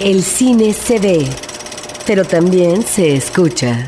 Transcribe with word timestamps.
El 0.00 0.22
cine 0.22 0.72
se 0.72 0.98
ve, 0.98 1.28
pero 2.06 2.24
también 2.24 2.82
se 2.82 3.16
escucha. 3.16 3.86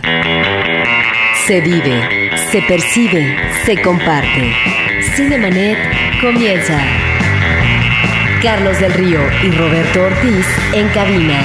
Se 1.47 1.63
vive, 1.63 2.31
se 2.51 2.61
percibe, 2.61 3.35
se 3.65 3.81
comparte. 3.81 4.53
Cinemanet 5.17 5.79
comienza. 6.21 6.79
Carlos 8.43 8.79
del 8.79 8.93
Río 8.93 9.21
y 9.43 9.53
Roberto 9.53 10.03
Ortiz 10.03 10.47
en 10.75 10.89
cabina. 10.91 11.41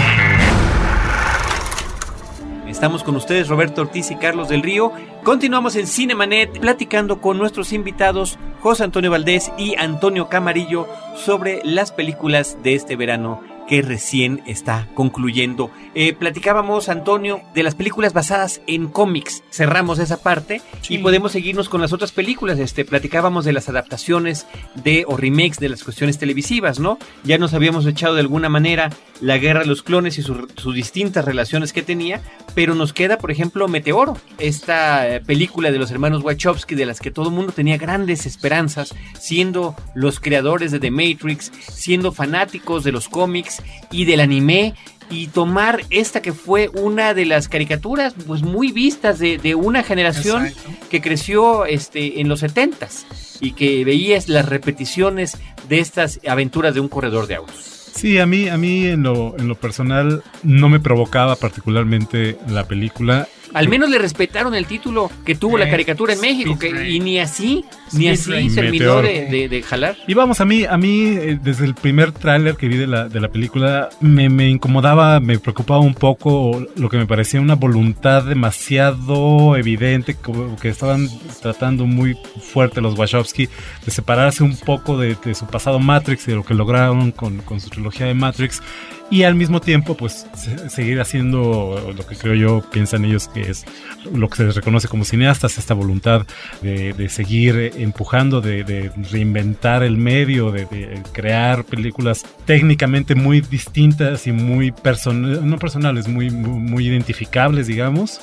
Estamos 2.67 3.05
con 3.05 3.15
ustedes, 3.15 3.47
Roberto 3.47 3.83
Ortiz 3.83 4.11
y 4.11 4.17
Carlos 4.17 4.49
del 4.49 4.63
Río. 4.63 4.91
Continuamos 5.23 5.77
en 5.77 5.87
Cinemanet 5.87 6.59
platicando 6.59 7.21
con 7.21 7.37
nuestros 7.37 7.71
invitados 7.71 8.37
José 8.59 8.83
Antonio 8.83 9.11
Valdés 9.11 9.49
y 9.57 9.75
Antonio 9.77 10.27
Camarillo 10.27 10.89
sobre 11.15 11.61
las 11.63 11.93
películas 11.93 12.57
de 12.63 12.75
este 12.75 12.97
verano 12.97 13.56
que 13.67 13.81
recién 13.81 14.41
está 14.45 14.87
concluyendo. 14.93 15.71
Eh, 15.93 16.13
platicábamos, 16.13 16.89
Antonio, 16.89 17.41
de 17.53 17.63
las 17.63 17.75
películas 17.75 18.13
basadas 18.13 18.61
en 18.67 18.87
cómics. 18.87 19.43
Cerramos 19.51 19.99
esa 19.99 20.21
parte 20.21 20.61
y 20.89 20.99
podemos 20.99 21.33
seguirnos 21.33 21.69
con 21.69 21.81
las 21.81 21.93
otras 21.93 22.11
películas. 22.11 22.59
Este, 22.59 22.85
platicábamos 22.85 23.45
de 23.45 23.53
las 23.53 23.69
adaptaciones 23.69 24.47
de 24.75 25.03
o 25.07 25.17
remakes 25.17 25.59
de 25.59 25.69
las 25.69 25.83
cuestiones 25.83 26.17
televisivas, 26.17 26.79
¿no? 26.79 26.97
Ya 27.23 27.37
nos 27.37 27.53
habíamos 27.53 27.85
echado 27.85 28.15
de 28.15 28.21
alguna 28.21 28.49
manera 28.49 28.89
la 29.21 29.37
guerra 29.37 29.61
de 29.61 29.65
los 29.65 29.83
clones 29.83 30.17
y 30.17 30.21
sus 30.21 30.75
distintas 30.75 31.25
relaciones 31.25 31.73
que 31.73 31.81
tenía, 31.81 32.21
pero 32.53 32.75
nos 32.75 32.93
queda, 32.93 33.17
por 33.17 33.31
ejemplo, 33.31 33.67
Meteoro, 33.67 34.17
esta 34.37 35.07
eh, 35.07 35.21
película 35.21 35.71
de 35.71 35.79
los 35.79 35.91
hermanos 35.91 36.23
Wachowski 36.23 36.75
de 36.75 36.85
las 36.85 36.99
que 36.99 37.11
todo 37.11 37.29
el 37.29 37.35
mundo 37.35 37.51
tenía 37.51 37.77
grandes 37.77 38.25
esperanzas, 38.25 38.93
siendo 39.19 39.75
los 39.95 40.19
creadores 40.19 40.71
de 40.71 40.79
The 40.79 40.91
Matrix, 40.91 41.51
siendo 41.71 42.11
fanáticos 42.11 42.83
de 42.83 42.91
los 42.91 43.09
cómics 43.09 43.56
y 43.91 44.05
del 44.05 44.19
anime 44.19 44.73
y 45.09 45.27
tomar 45.27 45.81
esta 45.89 46.21
que 46.21 46.33
fue 46.33 46.69
una 46.69 47.13
de 47.13 47.25
las 47.25 47.47
caricaturas 47.47 48.13
pues 48.25 48.43
muy 48.43 48.71
vistas 48.71 49.19
de, 49.19 49.55
una 49.55 49.83
generación 49.83 50.49
que 50.89 51.01
creció 51.01 51.65
este 51.65 52.19
en 52.19 52.27
los 52.27 52.41
setentas 52.41 53.05
y 53.39 53.53
que 53.53 53.85
veías 53.85 54.27
las 54.27 54.47
repeticiones 54.47 55.37
de 55.69 55.79
estas 55.79 56.19
aventuras 56.27 56.73
de 56.73 56.79
un 56.79 56.89
corredor 56.89 57.27
de 57.27 57.35
autos. 57.35 57.76
Sí, 57.97 58.19
a 58.19 58.27
mí, 58.27 58.47
a 58.47 58.57
mí 58.57 58.85
en 58.85 59.01
lo, 59.01 59.35
en 59.39 59.47
lo 59.47 59.55
personal 59.55 60.21
no 60.43 60.69
me 60.69 60.79
provocaba 60.79 61.35
particularmente 61.35 62.37
la 62.47 62.67
película. 62.67 63.27
Al 63.53 63.69
menos 63.69 63.89
le 63.89 63.97
respetaron 63.97 64.53
el 64.53 64.67
título 64.67 65.09
que 65.25 65.33
tuvo 65.33 65.57
la 65.57 65.69
caricatura 65.69 66.13
en 66.13 66.21
México, 66.21 66.59
que, 66.59 66.89
y 66.89 66.99
ni 66.99 67.19
así, 67.19 67.65
ni 67.93 68.09
así 68.09 68.53
terminó 68.53 69.01
de, 69.01 69.63
jalar. 69.67 69.95
Y 70.05 70.13
vamos, 70.13 70.41
a 70.41 70.45
mí, 70.45 70.65
a 70.65 70.77
mí 70.77 71.07
eh, 71.07 71.39
desde 71.41 71.65
el 71.65 71.73
primer 71.73 72.11
tráiler 72.11 72.55
que 72.55 72.67
vi 72.67 72.77
de 72.77 72.85
la, 72.87 73.07
de 73.07 73.19
la 73.19 73.29
película, 73.29 73.89
me, 74.01 74.29
me, 74.29 74.47
incomodaba, 74.49 75.19
me 75.19 75.39
preocupaba 75.39 75.79
un 75.79 75.95
poco 75.95 76.65
lo 76.75 76.89
que 76.89 76.97
me 76.97 77.07
parecía 77.07 77.41
una 77.41 77.55
voluntad 77.55 78.25
demasiado 78.25 79.55
evidente, 79.55 80.15
como 80.15 80.55
que 80.57 80.69
estaban 80.69 81.09
tratando 81.41 81.85
muy 81.85 82.17
fuerte 82.41 82.81
los 82.81 82.97
Wachowski 82.97 83.49
de 83.85 83.91
separarse 83.91 84.43
un 84.43 84.55
poco 84.57 84.97
de, 84.97 85.17
su 85.33 85.47
pasado 85.47 85.79
Matrix 85.79 86.27
y 86.27 86.31
de 86.31 86.37
lo 86.37 86.43
que 86.43 86.53
lograron 86.53 87.11
con, 87.11 87.37
con 87.39 87.59
su 87.59 87.69
trilogía 87.69 87.86
de 87.89 88.13
Matrix 88.13 88.61
y 89.09 89.23
al 89.23 89.35
mismo 89.35 89.61
tiempo 89.61 89.95
pues 89.95 90.27
seguir 90.67 90.99
haciendo 90.99 91.93
lo 91.95 92.05
que 92.05 92.15
creo 92.15 92.33
yo 92.35 92.69
piensan 92.71 93.05
ellos 93.05 93.29
que 93.29 93.49
es 93.49 93.65
lo 94.11 94.27
que 94.27 94.35
se 94.37 94.43
les 94.45 94.55
reconoce 94.55 94.87
como 94.87 95.05
cineastas, 95.05 95.57
esta 95.57 95.73
voluntad 95.73 96.25
de, 96.61 97.09
seguir 97.09 97.71
empujando, 97.77 98.41
de, 98.41 98.91
reinventar 99.09 99.83
el 99.83 99.97
medio, 99.97 100.51
de, 100.51 100.67
crear 101.13 101.63
películas 101.63 102.25
técnicamente 102.45 103.15
muy 103.15 103.41
distintas 103.41 104.27
y 104.27 104.31
muy 104.31 104.71
personales, 104.71 105.41
no 105.41 105.57
personales, 105.57 106.07
muy, 106.07 106.29
muy 106.29 106.87
identificables 106.87 107.67
digamos. 107.67 108.19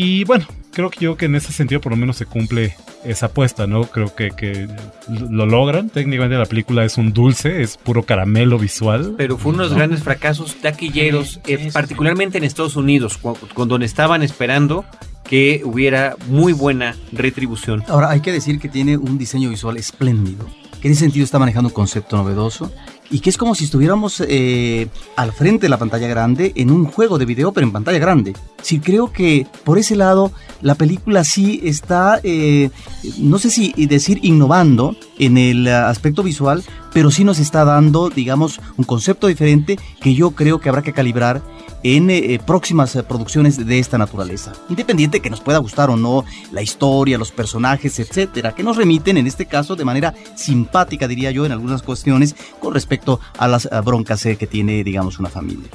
Y 0.00 0.22
bueno, 0.22 0.46
creo 0.72 0.90
que 0.90 1.00
yo 1.00 1.16
que 1.16 1.24
en 1.24 1.34
ese 1.34 1.52
sentido 1.52 1.80
por 1.80 1.90
lo 1.90 1.96
menos 1.96 2.18
se 2.18 2.24
cumple 2.24 2.76
esa 3.04 3.26
apuesta, 3.26 3.66
¿no? 3.66 3.82
Creo 3.82 4.14
que, 4.14 4.30
que 4.30 4.68
lo 5.08 5.44
logran. 5.44 5.90
Técnicamente 5.90 6.36
la 6.36 6.46
película 6.46 6.84
es 6.84 6.98
un 6.98 7.12
dulce, 7.12 7.62
es 7.62 7.76
puro 7.76 8.04
caramelo 8.04 8.60
visual. 8.60 9.16
Pero 9.18 9.36
fue 9.36 9.50
uno 9.50 9.64
de 9.64 9.70
los 9.70 9.76
grandes 9.76 10.04
fracasos 10.04 10.54
taquilleros, 10.62 11.40
eh, 11.48 11.70
particularmente 11.72 12.38
en 12.38 12.44
Estados 12.44 12.76
Unidos, 12.76 13.18
cuando, 13.18 13.76
estaban 13.78 14.22
esperando 14.22 14.84
que 15.24 15.62
hubiera 15.64 16.14
muy 16.28 16.52
buena 16.52 16.94
retribución. 17.10 17.82
Ahora, 17.88 18.10
hay 18.10 18.20
que 18.20 18.30
decir 18.30 18.60
que 18.60 18.68
tiene 18.68 18.96
un 18.96 19.18
diseño 19.18 19.50
visual 19.50 19.78
espléndido, 19.78 20.46
que 20.80 20.86
en 20.86 20.92
ese 20.92 21.00
sentido 21.00 21.24
está 21.24 21.40
manejando 21.40 21.70
un 21.70 21.74
concepto 21.74 22.16
novedoso 22.16 22.72
y 23.10 23.20
que 23.20 23.30
es 23.30 23.38
como 23.38 23.54
si 23.54 23.64
estuviéramos 23.64 24.22
eh, 24.26 24.88
al 25.16 25.32
frente 25.32 25.62
de 25.62 25.70
la 25.70 25.78
pantalla 25.78 26.08
grande 26.08 26.52
en 26.56 26.70
un 26.70 26.84
juego 26.84 27.18
de 27.18 27.24
video, 27.24 27.52
pero 27.52 27.66
en 27.66 27.72
pantalla 27.72 27.98
grande. 27.98 28.34
Sí, 28.62 28.80
creo 28.80 29.12
que 29.12 29.46
por 29.64 29.78
ese 29.78 29.96
lado 29.96 30.32
la 30.60 30.74
película 30.74 31.24
sí 31.24 31.60
está, 31.64 32.20
eh, 32.22 32.70
no 33.18 33.38
sé 33.38 33.50
si 33.50 33.72
decir 33.86 34.20
innovando 34.22 34.96
en 35.18 35.38
el 35.38 35.68
aspecto 35.68 36.22
visual, 36.22 36.62
pero 36.92 37.10
sí 37.10 37.24
nos 37.24 37.38
está 37.38 37.64
dando, 37.64 38.10
digamos, 38.10 38.60
un 38.76 38.84
concepto 38.84 39.26
diferente 39.26 39.78
que 40.00 40.14
yo 40.14 40.32
creo 40.32 40.60
que 40.60 40.68
habrá 40.68 40.82
que 40.82 40.92
calibrar 40.92 41.42
en 41.82 42.10
eh, 42.10 42.34
eh, 42.34 42.38
próximas 42.44 42.94
eh, 42.96 43.02
producciones 43.02 43.64
de 43.64 43.78
esta 43.78 43.98
naturaleza. 43.98 44.52
Independiente 44.68 45.20
que 45.20 45.30
nos 45.30 45.40
pueda 45.40 45.58
gustar 45.58 45.90
o 45.90 45.96
no 45.96 46.24
la 46.52 46.62
historia, 46.62 47.18
los 47.18 47.30
personajes, 47.30 47.98
etcétera, 47.98 48.54
que 48.54 48.62
nos 48.62 48.76
remiten 48.76 49.16
en 49.16 49.26
este 49.26 49.46
caso 49.46 49.76
de 49.76 49.84
manera 49.84 50.14
simpática, 50.34 51.08
diría 51.08 51.30
yo, 51.30 51.46
en 51.46 51.52
algunas 51.52 51.82
cuestiones 51.82 52.34
con 52.60 52.74
respecto 52.74 53.20
a 53.38 53.48
las 53.48 53.68
broncas 53.84 54.22
que 54.22 54.46
tiene, 54.46 54.82
digamos, 54.82 55.18
una 55.18 55.28
familia. 55.28 55.68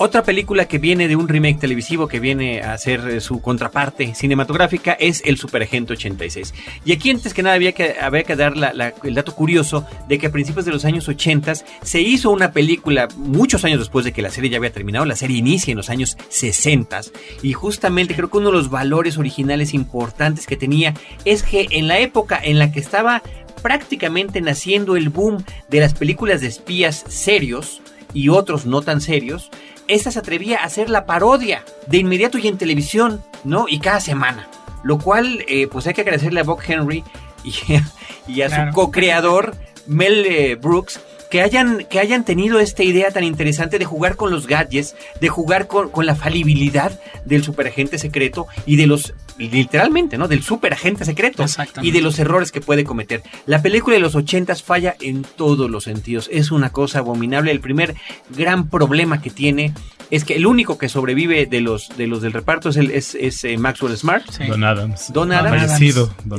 Otra 0.00 0.22
película 0.22 0.66
que 0.66 0.78
viene 0.78 1.08
de 1.08 1.16
un 1.16 1.26
remake 1.26 1.58
televisivo 1.58 2.06
que 2.06 2.20
viene 2.20 2.60
a 2.60 2.78
ser 2.78 3.00
eh, 3.08 3.20
su 3.20 3.40
contraparte 3.40 4.14
cinematográfica 4.14 4.92
es 4.92 5.22
El 5.24 5.38
Superagente 5.38 5.94
86. 5.94 6.54
Y 6.84 6.92
aquí 6.92 7.10
antes 7.10 7.34
que 7.34 7.42
nada 7.42 7.56
había 7.56 7.72
que, 7.72 7.96
había 8.00 8.22
que 8.22 8.36
dar 8.36 8.54
el 9.02 9.14
dato 9.16 9.34
curioso 9.34 9.84
de 10.06 10.20
que 10.20 10.28
a 10.28 10.30
principios 10.30 10.64
de 10.64 10.70
los 10.70 10.84
años 10.84 11.08
80 11.08 11.52
se 11.82 12.00
hizo 12.00 12.30
una 12.30 12.52
película 12.52 13.08
muchos 13.16 13.64
años 13.64 13.80
después 13.80 14.04
de 14.04 14.12
que 14.12 14.22
la 14.22 14.30
serie 14.30 14.50
ya 14.50 14.58
había 14.58 14.70
terminado. 14.72 15.04
La 15.04 15.16
serie 15.16 15.36
inicia 15.36 15.72
en 15.72 15.78
los 15.78 15.90
años 15.90 16.16
60 16.28 17.00
y 17.42 17.52
justamente 17.52 18.14
creo 18.14 18.30
que 18.30 18.38
uno 18.38 18.52
de 18.52 18.56
los 18.56 18.70
valores 18.70 19.18
originales 19.18 19.74
importantes 19.74 20.46
que 20.46 20.56
tenía 20.56 20.94
es 21.24 21.42
que 21.42 21.66
en 21.72 21.88
la 21.88 21.98
época 21.98 22.40
en 22.40 22.60
la 22.60 22.70
que 22.70 22.78
estaba 22.78 23.20
prácticamente 23.62 24.40
naciendo 24.42 24.94
el 24.94 25.08
boom 25.08 25.42
de 25.68 25.80
las 25.80 25.94
películas 25.94 26.40
de 26.40 26.46
espías 26.46 27.04
serios 27.08 27.82
y 28.14 28.28
otros 28.28 28.64
no 28.64 28.80
tan 28.80 29.00
serios, 29.00 29.50
esta 29.88 30.10
se 30.10 30.18
atrevía 30.18 30.58
a 30.58 30.64
hacer 30.64 30.90
la 30.90 31.06
parodia 31.06 31.64
de 31.86 31.98
inmediato 31.98 32.38
y 32.38 32.46
en 32.46 32.58
televisión, 32.58 33.24
¿no? 33.44 33.66
Y 33.68 33.80
cada 33.80 34.00
semana. 34.00 34.48
Lo 34.84 34.98
cual, 34.98 35.44
eh, 35.48 35.66
pues 35.66 35.86
hay 35.86 35.94
que 35.94 36.02
agradecerle 36.02 36.40
a 36.40 36.44
Bob 36.44 36.60
Henry 36.66 37.02
y, 38.28 38.42
a 38.42 38.50
su 38.50 38.72
co-creador, 38.74 39.56
Mel 39.86 40.24
eh, 40.26 40.54
Brooks, 40.54 41.00
que 41.30 41.42
hayan, 41.42 41.84
que 41.90 41.98
hayan 41.98 42.24
tenido 42.24 42.60
esta 42.60 42.82
idea 42.82 43.10
tan 43.10 43.24
interesante 43.24 43.78
de 43.78 43.84
jugar 43.84 44.16
con 44.16 44.30
los 44.30 44.46
gadgets, 44.46 44.94
de 45.20 45.28
jugar 45.28 45.66
con, 45.66 45.90
con 45.90 46.06
la 46.06 46.14
falibilidad 46.14 46.98
del 47.24 47.42
superagente 47.44 47.98
secreto 47.98 48.46
y 48.66 48.76
de 48.76 48.86
los, 48.86 49.14
literalmente, 49.38 50.18
¿no? 50.18 50.28
Del 50.28 50.42
superagente 50.42 51.04
secreto 51.04 51.44
y 51.82 51.90
de 51.90 52.00
los 52.00 52.18
errores 52.18 52.52
que 52.52 52.60
puede 52.60 52.84
cometer. 52.84 53.22
La 53.46 53.62
película 53.62 53.94
de 53.94 54.00
los 54.00 54.14
ochentas 54.14 54.62
falla 54.62 54.96
en 55.00 55.22
todos 55.22 55.70
los 55.70 55.84
sentidos. 55.84 56.28
Es 56.32 56.50
una 56.50 56.70
cosa 56.70 56.98
abominable. 57.00 57.50
El 57.50 57.60
primer 57.60 57.94
gran 58.30 58.68
problema 58.68 59.22
que 59.22 59.30
tiene 59.30 59.72
es 60.10 60.24
que 60.24 60.34
el 60.34 60.46
único 60.46 60.78
que 60.78 60.88
sobrevive 60.88 61.46
de 61.46 61.60
los, 61.60 61.88
de 61.96 62.06
los 62.06 62.22
del 62.22 62.32
reparto 62.32 62.70
es, 62.70 62.76
el, 62.76 62.90
es, 62.90 63.14
eh, 63.44 63.58
Maxwell 63.58 63.96
Smart. 63.96 64.24
Don 64.48 64.64
Adams. 64.64 65.12
Don 65.12 65.32
Adams. 65.32 65.78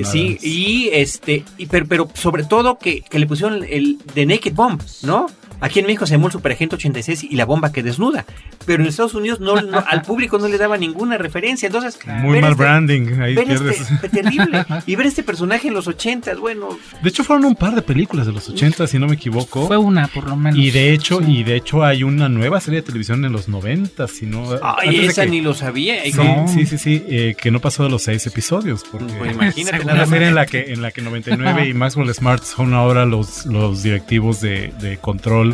sí, 0.03 0.37
y 0.41 0.89
este, 0.91 1.43
y, 1.57 1.67
pero, 1.67 1.85
pero 1.87 2.09
sobre 2.13 2.43
todo 2.43 2.77
que, 2.79 3.01
que 3.01 3.19
le 3.19 3.27
pusieron 3.27 3.63
el 3.63 3.97
The 4.13 4.25
Naked 4.25 4.53
Bomb. 4.53 4.81
¿no? 5.03 5.27
Aquí 5.61 5.79
en 5.79 5.85
México 5.85 6.05
se 6.05 6.13
llamó 6.13 6.27
el 6.27 6.33
Superagente 6.33 6.75
86 6.75 7.23
y 7.23 7.35
la 7.35 7.45
bomba 7.45 7.71
que 7.71 7.83
desnuda. 7.83 8.25
Pero 8.65 8.83
en 8.83 8.89
Estados 8.89 9.13
Unidos 9.13 9.39
no, 9.39 9.55
al 9.55 10.01
público 10.03 10.37
no 10.37 10.47
le 10.47 10.57
daba 10.57 10.77
ninguna 10.77 11.17
referencia. 11.17 11.67
Entonces, 11.67 11.99
muy 12.05 12.39
mal 12.39 12.51
este, 12.51 12.63
branding. 12.63 13.19
Ahí 13.21 13.35
este, 13.37 14.07
terrible. 14.09 14.65
Y 14.85 14.95
ver 14.95 15.07
este 15.07 15.23
personaje 15.23 15.67
en 15.67 15.73
los 15.73 15.87
80, 15.87 16.35
bueno. 16.35 16.69
De 17.01 17.09
hecho, 17.09 17.23
fueron 17.23 17.45
un 17.45 17.55
par 17.55 17.75
de 17.75 17.81
películas 17.81 18.25
de 18.25 18.33
los 18.33 18.47
80, 18.49 18.87
si 18.87 18.97
no 18.97 19.07
me 19.07 19.15
equivoco. 19.15 19.67
Fue 19.67 19.77
una, 19.77 20.07
por 20.07 20.27
lo 20.27 20.35
menos. 20.35 20.57
Y 20.57 20.71
de 20.71 20.93
hecho, 20.93 21.21
y 21.21 21.43
de 21.43 21.55
hecho 21.55 21.83
hay 21.83 22.03
una 22.03 22.29
nueva 22.29 22.59
serie 22.59 22.81
de 22.81 22.85
televisión 22.85 23.23
en 23.25 23.31
los 23.31 23.47
90, 23.49 24.07
si 24.07 24.25
no. 24.25 24.45
Ay, 24.61 25.05
esa 25.05 25.25
ni 25.25 25.41
lo 25.41 25.53
sabía. 25.53 26.03
Sí, 26.03 26.11
sí, 26.47 26.65
sí, 26.65 26.77
sí, 26.77 27.03
eh, 27.07 27.35
que 27.39 27.51
no 27.51 27.59
pasó 27.59 27.83
de 27.83 27.89
los 27.89 28.03
seis 28.03 28.25
episodios. 28.27 28.83
Porque 28.89 29.13
pues 29.13 29.31
imagínate. 29.33 29.83
Una 29.83 30.05
serie 30.05 30.27
en 30.29 30.35
la 30.35 30.45
que, 30.45 30.71
en 30.71 30.81
la 30.81 30.91
que 30.91 31.01
99 31.01 31.67
y 31.67 31.73
Maxwell 31.73 32.13
Smart 32.13 32.43
son 32.43 32.73
ahora 32.73 33.05
los, 33.05 33.45
los 33.45 33.83
directivos 33.83 34.41
de, 34.41 34.73
de 34.79 34.97
control 34.97 35.48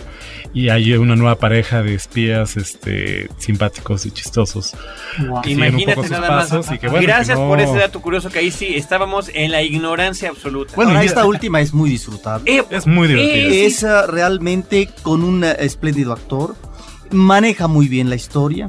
y 0.53 0.69
hay 0.69 0.94
una 0.94 1.15
nueva 1.15 1.36
pareja 1.36 1.83
de 1.83 1.95
espías 1.95 2.57
este, 2.57 3.30
simpáticos 3.38 4.06
y 4.06 4.12
chistosos. 4.12 4.74
Imagínate 5.45 6.09
nada 6.09 6.30
más. 6.30 6.69
Gracias 7.01 7.38
por 7.38 7.59
ese 7.59 7.77
dato 7.77 8.01
curioso 8.01 8.30
que 8.30 8.39
ahí 8.39 8.51
sí 8.51 8.75
estábamos 8.75 9.30
en 9.33 9.51
la 9.51 9.62
ignorancia 9.62 10.30
absoluta. 10.30 10.74
Bueno, 10.75 11.01
y 11.01 11.06
esta 11.06 11.25
última 11.25 11.62
es 11.62 11.74
muy 11.74 11.89
disfrutable. 11.89 12.63
es 12.69 12.88
muy 12.88 13.07
divertida. 13.07 13.65
es 13.65 14.09
realmente 14.09 14.89
con 15.03 15.24
un 15.24 15.44
espléndido 15.44 16.13
actor 16.13 16.56
maneja 17.12 17.68
muy 17.68 17.88
bien 17.88 18.09
la 18.09 18.15
historia. 18.15 18.68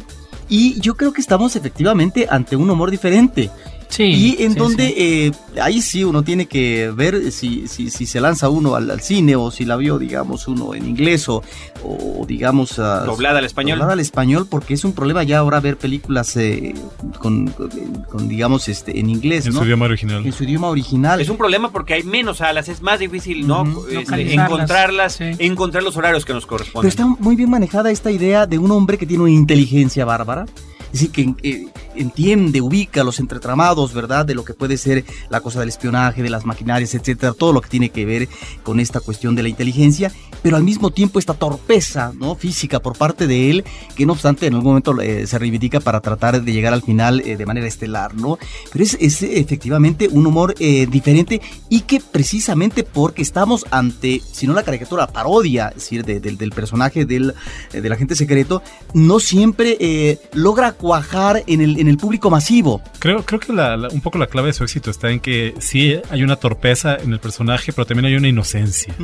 Y 0.49 0.81
yo 0.81 0.96
creo 0.96 1.12
que 1.12 1.20
estamos 1.20 1.56
efectivamente 1.56 2.26
ante 2.31 2.56
un 2.56 2.70
humor 2.70 2.90
diferente. 2.90 3.50
Sí, 3.88 4.03
y 4.38 4.43
en 4.43 4.53
sí, 4.55 4.59
donde 4.59 4.88
sí. 4.88 4.94
eh, 4.97 5.33
ahí 5.62 5.81
sí 5.81 6.03
uno 6.05 6.23
tiene 6.23 6.47
que 6.47 6.91
ver 6.94 7.31
si, 7.33 7.69
si, 7.69 7.88
si 7.91 8.05
se 8.06 8.21
lanza 8.21 8.49
uno 8.49 8.75
al, 8.75 8.91
al 8.91 9.00
cine 9.00 9.37
o 9.37 9.50
si 9.50 9.65
la 9.65 9.77
vio, 9.77 9.99
digamos, 9.99 10.49
uno 10.49 10.75
en 10.75 10.87
inglés 10.87 11.29
o, 11.29 11.43
o 11.85 12.25
digamos... 12.27 12.79
ah, 12.79 13.05
Doblada 13.06 13.38
al 13.38 13.44
español. 13.44 13.79
doblada 13.79 13.93
al 13.94 14.00
español, 14.00 14.47
porque 14.50 14.75
es 14.75 14.85
un 14.85 14.93
problema 14.93 15.23
ya 15.23 15.38
ahora 15.38 15.61
ver 15.61 15.77
películas 15.77 16.37
eh, 16.37 16.75
con, 17.21 17.47
con, 17.49 17.69
con, 18.11 18.29
digamos, 18.29 18.69
este 18.69 18.99
en 18.99 19.09
inglés, 19.09 19.47
En 19.47 19.53
¿no? 19.55 19.61
su 19.61 19.65
idioma 19.67 19.85
original. 19.87 20.27
En 20.27 20.33
su 20.33 20.44
idioma 20.44 20.69
original. 20.69 21.21
Es 21.21 21.29
un 21.29 21.37
problema 21.37 21.71
porque 21.71 21.94
hay 21.94 22.03
menos 22.03 22.38
salas, 22.38 22.69
es 22.69 22.83
más 22.83 22.99
difícil, 22.99 23.47
¿no? 23.47 23.62
Este, 23.88 23.94
Localizarlas, 23.94 24.50
encontrarlas, 24.50 25.12
sí. 25.15 25.25
encontrar 25.38 25.83
los 25.85 25.97
horarios 25.97 26.25
que 26.25 26.33
nos 26.35 26.44
Pero 26.44 26.50
corresponden. 26.59 26.88
está 26.88 27.06
muy 27.06 27.37
bien 27.37 27.50
manejada 27.50 27.91
esta 27.91 28.11
idea 28.11 28.47
de 28.47 28.59
un 28.59 28.71
hombre 28.73 28.99
que 28.99 29.06
tiene 29.06 29.23
una 29.23 29.33
inteligencia 29.33 30.05
bárbara. 30.05 30.44
Es 30.93 31.00
decir, 31.00 31.11
que 31.11 31.35
eh, 31.49 31.67
entiende, 31.96 32.60
ubica 32.60 33.04
los 33.04 33.20
entretramados, 33.20 33.93
¿verdad? 33.94 34.25
De 34.26 34.34
lo 34.34 34.44
que 34.44 34.54
puede 34.54 34.76
ser 34.76 35.04
la 35.31 35.40
cosa 35.40 35.60
del 35.60 35.69
espionaje, 35.69 36.22
de 36.22 36.31
las 36.31 36.44
maquinarias, 36.44 36.94
etcétera, 36.94 37.32
todo 37.32 37.52
lo 37.52 37.60
que 37.60 37.69
tiene 37.69 37.90
que 37.90 38.04
ver 38.04 38.28
con 38.62 38.81
esta 38.81 39.00
cuestión 39.00 39.34
de 39.34 39.43
la 39.43 39.48
inteligencia, 39.48 40.12
pero 40.43 40.56
al 40.56 40.62
mismo 40.64 40.90
tiempo 40.90 41.19
esta 41.19 41.34
torpeza, 41.34 42.12
¿no? 42.19 42.34
Física 42.34 42.81
por 42.81 42.96
parte 42.96 43.26
de 43.26 43.50
él, 43.50 43.64
que 43.96 44.06
no 44.06 44.12
obstante 44.12 44.46
en 44.46 44.54
algún 44.54 44.70
momento 44.72 45.00
eh, 45.00 45.26
se 45.26 45.38
reivindica 45.38 45.81
para 45.81 46.00
tratar 46.00 46.43
de 46.43 46.52
llegar 46.52 46.72
al 46.72 46.82
final 46.82 47.20
eh, 47.25 47.37
de 47.37 47.46
manera 47.46 47.66
estelar, 47.66 48.14
¿no? 48.14 48.38
Pero 48.72 48.84
es, 48.84 48.96
es 49.00 49.22
efectivamente 49.22 50.08
un 50.10 50.26
humor 50.26 50.54
eh, 50.58 50.87
diferente 50.90 51.40
y 51.69 51.81
que 51.81 52.00
precisamente 52.00 52.82
porque 52.84 53.22
estamos 53.22 53.64
ante, 53.70 54.20
si 54.32 54.46
no 54.46 54.52
la 54.54 54.62
caricatura, 54.62 55.06
parodia, 55.06 55.69
es 55.69 55.76
decir, 55.76 56.04
de- 56.04 56.20
del- 56.20 56.37
del 56.37 56.50
personaje 56.50 57.04
del, 57.04 57.34
eh, 57.72 57.81
del 57.81 57.92
agente 57.92 58.14
secreto, 58.14 58.62
no 58.94 59.20
siempre 59.20 59.76
eh, 59.81 60.19
logra 60.32 60.72
cuajar 60.72 61.42
en 61.46 61.60
el, 61.60 61.78
en 61.78 61.86
el 61.88 61.97
público 61.97 62.31
masivo. 62.31 62.81
Creo, 62.99 63.25
creo 63.25 63.41
que 63.41 63.53
la- 63.53 63.77
la- 63.77 63.88
un 63.88 64.00
poco 64.00 64.19
la 64.19 64.27
clave 64.27 64.49
de 64.49 64.53
su 64.53 64.65
éxito 64.65 64.91
está 64.91 65.11
en 65.11 65.21
que 65.21 65.55
sí 65.61 65.97
hay 66.11 66.23
una 66.23 66.37
torpeza 66.37 66.97
en 66.97 67.12
el 67.12 67.19
personaje, 67.21 67.73
pero 67.73 67.87
también 67.87 68.06
hay 68.06 68.15
una 68.17 68.29
inocencia, 68.29 68.94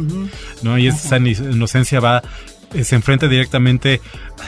¿no? 0.62 0.78
Y 0.78 0.86
esa 0.88 1.16
inocencia 1.18 2.00
va, 2.00 2.22
se 2.82 2.94
enfrenta 2.94 3.28
directamente 3.28 4.00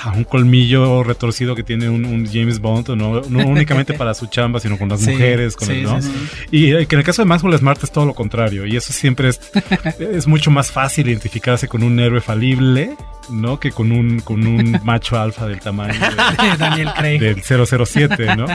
a 0.03 0.11
un 0.13 0.25
colmillo 0.25 1.03
retorcido 1.05 1.55
que 1.55 1.63
tiene 1.63 1.89
un, 1.89 2.05
un 2.05 2.27
James 2.27 2.59
Bond, 2.61 2.89
¿no? 2.91 3.21
no 3.23 3.39
únicamente 3.47 3.95
para 3.95 4.15
su 4.15 4.27
chamba, 4.27 4.61
sino 4.61 4.79
con 4.79 4.89
las 4.89 5.01
Sí, 5.01 5.11
mujeres, 5.11 5.57
con 5.57 5.69
sí, 5.69 5.75
el, 5.75 5.83
¿no? 5.85 6.01
sí, 6.03 6.11
Y 6.51 6.73
eh, 6.73 6.87
que 6.87 6.95
en 6.97 7.01
el 7.01 7.05
caso 7.05 7.23
de 7.23 7.27
Maxwell 7.27 7.57
Smart 7.59 7.83
es 7.85 7.91
todo 7.93 8.07
lo 8.07 8.15
contrario, 8.15 8.67
y 8.67 8.77
eso 8.77 8.93
siempre 8.93 9.29
es, 9.29 9.41
es 10.01 10.27
mucho 10.27 10.51
más 10.51 10.71
fácil 10.73 11.09
identificarse 11.09 11.69
con 11.69 11.83
un 11.83 11.99
héroe 12.01 12.21
falible, 12.21 12.97
¿no? 13.31 13.61
Que 13.61 13.71
con 13.71 13.93
un, 13.93 14.21
con 14.21 14.47
un 14.47 14.81
macho 14.85 15.19
alfa 15.19 15.47
del 15.47 15.61
tamaño 15.61 15.95
de- 15.95 16.57
Daniel 16.59 16.91
Craig. 16.97 17.19
del 17.21 17.43
007, 17.43 18.37
¿no? 18.37 18.47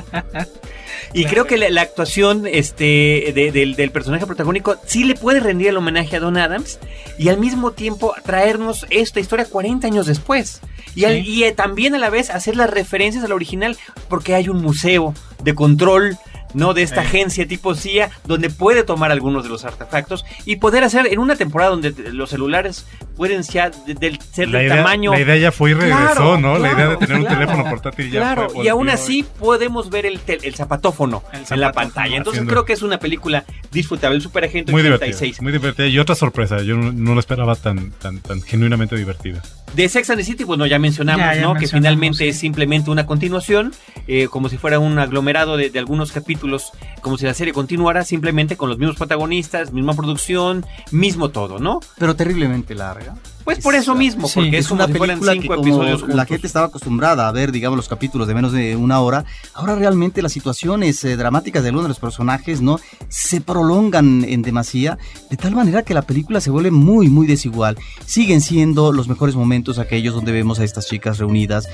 Y 1.14 1.26
creo 1.26 1.46
que 1.46 1.58
la, 1.58 1.70
la 1.70 1.82
actuación 1.82 2.46
este, 2.46 3.32
de- 3.36 3.52
del, 3.52 3.76
del 3.76 3.92
personaje 3.92 4.26
protagónico 4.28 4.76
sí 4.86 5.04
le 5.04 5.16
puede 5.16 5.40
rendir 5.40 5.70
el 5.70 5.78
homenaje 5.78 6.16
a 6.16 6.20
Don 6.20 6.38
Adams 6.38 6.80
y 7.18 7.30
al 7.30 7.40
mismo 7.40 7.72
tiempo 7.72 8.14
traernos 8.24 8.86
esta 8.90 9.20
historia 9.20 9.46
40 9.46 9.88
años 9.88 10.06
después. 10.06 10.62
Y, 10.96 11.06
al- 11.06 11.24
Sí. 11.24 11.30
y, 11.30 11.44
eh, 11.44 11.52
también 11.52 11.96
a 11.96 11.98
la 11.98 12.10
vez 12.10 12.30
hacer 12.30 12.56
las 12.56 12.70
referencias 12.70 13.24
al 13.24 13.32
original 13.32 13.78
porque 14.08 14.36
hay 14.36 14.50
un 14.50 14.62
museo 14.62 15.14
de 15.44 15.56
control. 15.56 16.18
¿No? 16.54 16.74
De 16.74 16.82
esta 16.84 17.02
Sí. 17.02 17.08
agencia 17.08 17.48
tipo 17.48 17.76
CIA, 17.76 18.10
donde 18.26 18.50
puede 18.50 18.84
tomar 18.84 19.12
algunos 19.12 19.44
de 19.44 19.50
los 19.50 19.66
artefactos 19.66 20.26
y 20.46 20.58
poder 20.58 20.84
hacer 20.84 21.08
en 21.08 21.20
una 21.20 21.36
temporada 21.36 21.72
donde 21.72 21.92
los 22.12 22.30
celulares 22.30 22.86
pueden 23.16 23.42
de- 23.42 23.94
del- 23.96 24.20
ser 24.22 24.50
del 24.50 24.64
idea, 24.68 24.78
tamaño. 24.78 25.12
la 25.12 25.20
idea 25.20 25.36
ya 25.38 25.52
fue 25.52 25.72
y 25.72 25.74
regresó, 25.74 25.98
Claro, 25.98 26.38
¿no? 26.40 26.58
la 26.58 26.72
idea 26.72 26.88
de 26.88 26.98
claro, 26.98 27.00
tener 27.00 27.18
un 27.18 27.28
teléfono 27.28 27.64
portátil 27.70 28.12
ya 28.12 28.20
Claro, 28.22 28.50
fue. 28.50 28.66
y 28.66 28.68
aún 28.70 28.90
así 28.90 29.26
podemos 29.40 29.90
ver 29.90 30.06
el, 30.06 30.20
tel- 30.20 30.40
el 30.44 30.56
zapatófono 30.56 31.24
El 31.34 31.42
en 31.50 31.60
la 31.60 31.72
pantalla. 31.72 32.16
Entonces 32.18 32.40
haciendo- 32.40 32.52
creo 32.54 32.66
que 32.66 32.74
es 32.74 32.82
una 32.82 32.98
película 33.00 33.44
disfrutable. 33.72 34.16
El 34.16 34.22
Super 34.22 34.46
Agente 34.46 34.72
Muy 34.72 34.82
86. 34.82 35.20
divertida, 35.20 35.44
muy 35.44 35.52
divertida. 35.52 35.88
Y 35.88 36.00
otra 36.00 36.16
sorpresa, 36.16 36.62
yo 36.62 36.76
no, 36.78 36.92
no 36.92 37.14
lo 37.14 37.20
esperaba 37.20 37.56
tan, 37.56 37.92
tan, 37.92 38.20
tan 38.20 38.42
genuinamente 38.42 38.96
divertida. 38.96 39.42
De 39.76 39.88
Sex 39.88 40.10
and 40.10 40.20
the 40.20 40.26
City, 40.26 40.44
bueno, 40.44 40.66
ya 40.66 40.80
mencionamos, 40.80 41.26
Ya, 41.26 41.36
ya 41.36 41.42
¿no? 41.42 41.54
que 41.56 41.68
finalmente 41.68 42.18
sí. 42.20 42.28
es 42.30 42.40
simplemente 42.40 42.90
una 42.90 43.06
continuación, 43.06 43.74
eh, 44.08 44.28
como 44.30 44.50
si 44.50 44.58
fuera 44.58 44.80
un 44.80 44.98
aglomerado 45.00 45.58
de, 45.58 45.70
de 45.70 45.80
algunos 45.80 46.12
capítulos, 46.12 46.72
como 47.02 47.18
si 47.18 47.26
la 47.26 47.34
serie 47.34 47.54
continuara 47.54 48.04
simplemente 48.04 48.58
con 48.58 48.70
los 48.70 48.78
mismos 48.78 48.98
protagonistas, 48.98 49.72
misma 49.72 49.94
producción, 49.94 50.66
mismo 50.92 51.30
todo, 51.30 51.60
¿no? 51.60 51.80
Pero 51.98 52.16
terriblemente 52.16 52.76
larga. 52.76 53.16
Pues 53.50 53.64
por 53.64 53.74
eso 53.74 53.96
mismo, 53.96 54.28
Sí, 54.28 54.36
porque 54.36 54.58
es, 54.58 54.66
Es 54.66 54.68
como 54.68 54.84
una 54.84 54.94
si 54.94 55.00
película 55.00 55.34
que 55.34 55.42
cinco 55.42 55.56
como 55.56 55.68
episodios 55.68 56.08
la 56.16 56.26
gente 56.26 56.46
estaba 56.46 56.68
acostumbrada 56.68 57.28
a 57.28 57.32
ver, 57.32 57.52
digamos, 57.52 57.78
los 57.78 57.90
capítulos 57.90 58.28
de 58.28 58.36
menos 58.36 58.52
de 58.52 58.76
una 58.76 59.00
hora, 59.00 59.26
ahora 59.56 59.74
realmente 59.74 60.22
las 60.22 60.32
situaciones 60.32 61.04
eh, 61.04 61.18
dramáticas 61.18 61.64
de 61.64 61.70
algunos 61.70 61.86
de 61.86 61.90
los 61.90 62.00
personajes, 62.00 62.62
¿no? 62.62 62.80
Se 63.08 63.42
prolongan 63.42 64.24
en 64.24 64.44
demasía, 64.44 65.00
de 65.32 65.38
tal 65.38 65.56
manera 65.56 65.82
que 65.82 65.96
la 65.96 66.04
película 66.04 66.42
se 66.42 66.52
vuelve 66.52 66.70
muy, 66.70 67.10
muy 67.10 67.26
desigual. 67.26 67.76
Siguen 68.06 68.42
siendo 68.42 68.92
los 68.92 69.08
mejores 69.08 69.34
momentos 69.34 69.80
aquellos 69.80 70.14
donde 70.14 70.32
vemos 70.32 70.60
a 70.60 70.64
estas 70.64 70.88
chicas 70.88 71.18
reunidas. 71.18 71.68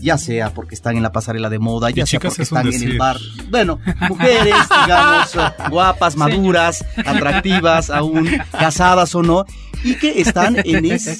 Ya 0.00 0.18
sea 0.18 0.50
porque 0.54 0.74
están 0.74 0.96
en 0.96 1.02
la 1.02 1.12
pasarela 1.12 1.48
de 1.50 1.58
moda, 1.58 1.90
ya 1.90 2.06
sea 2.06 2.20
porque 2.20 2.42
están 2.42 2.66
en 2.66 2.72
el 2.74 2.80
decir. 2.80 2.98
bar. 2.98 3.16
Bueno, 3.50 3.78
mujeres, 4.08 4.54
digamos, 4.86 5.34
eh, 5.36 5.40
guapas, 5.70 6.16
maduras, 6.16 6.84
atractivas, 7.04 7.90
aún 7.90 8.28
casadas 8.52 9.14
o 9.14 9.22
no, 9.22 9.44
y 9.84 9.94
que 9.96 10.20
están 10.20 10.56
en 10.64 10.84
ese 10.92 11.16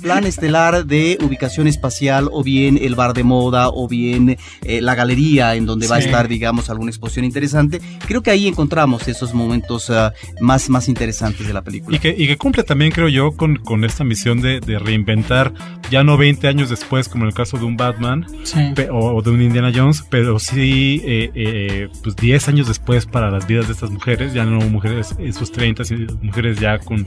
plan 0.00 0.24
estelar 0.24 0.86
de 0.86 1.18
ubicación 1.22 1.66
espacial, 1.66 2.28
o 2.32 2.42
bien 2.42 2.78
el 2.80 2.94
bar 2.94 3.12
de 3.14 3.22
moda, 3.24 3.68
o 3.68 3.88
bien 3.88 4.36
eh, 4.62 4.80
la 4.80 4.94
galería 4.94 5.54
en 5.54 5.66
donde 5.66 5.86
va 5.86 5.96
a 5.96 6.00
Sí. 6.00 6.06
estar, 6.06 6.28
digamos, 6.28 6.68
alguna 6.70 6.90
exposición 6.90 7.24
interesante. 7.24 7.80
Creo 8.06 8.22
que 8.22 8.30
ahí 8.30 8.46
encontramos 8.46 9.08
esos 9.08 9.32
momentos 9.34 9.88
ah, 9.90 10.12
más, 10.40 10.68
más 10.68 10.88
interesantes 10.88 11.46
de 11.46 11.52
la 11.52 11.62
película. 11.62 11.96
Y 11.96 12.00
que, 12.00 12.14
y 12.16 12.26
que 12.26 12.36
cumple 12.36 12.62
también, 12.64 12.90
creo 12.92 13.08
yo, 13.08 13.32
con, 13.36 13.56
con 13.56 13.84
esta 13.84 14.04
misión 14.04 14.40
de, 14.40 14.60
de 14.60 14.78
reinventar, 14.78 15.52
ya 15.90 16.04
no 16.04 16.16
20 16.16 16.48
años 16.48 16.68
después, 16.70 17.08
como 17.08 17.24
en 17.24 17.28
el 17.28 17.34
caso 17.34 17.56
de 17.56 17.64
un 17.64 17.76
Batman 17.96 18.26
Sí. 18.44 18.60
pe- 18.74 18.90
o, 18.90 19.14
o 19.16 19.22
de 19.22 19.30
un 19.30 19.42
Indiana 19.42 19.72
Jones, 19.74 20.04
pero 20.10 20.38
sí 20.38 21.00
eh, 21.04 21.30
eh, 21.34 21.88
pues 22.02 22.16
10 22.16 22.48
años 22.48 22.68
después 22.68 23.06
para 23.06 23.30
las 23.30 23.46
vidas 23.46 23.66
de 23.66 23.72
estas 23.72 23.90
mujeres, 23.90 24.32
ya 24.34 24.44
no 24.44 24.58
mujeres 24.68 25.14
en 25.18 25.32
sus 25.32 25.50
30, 25.52 25.84
sino 25.84 26.12
mujeres 26.22 26.58
ya 26.60 26.78
con 26.78 27.04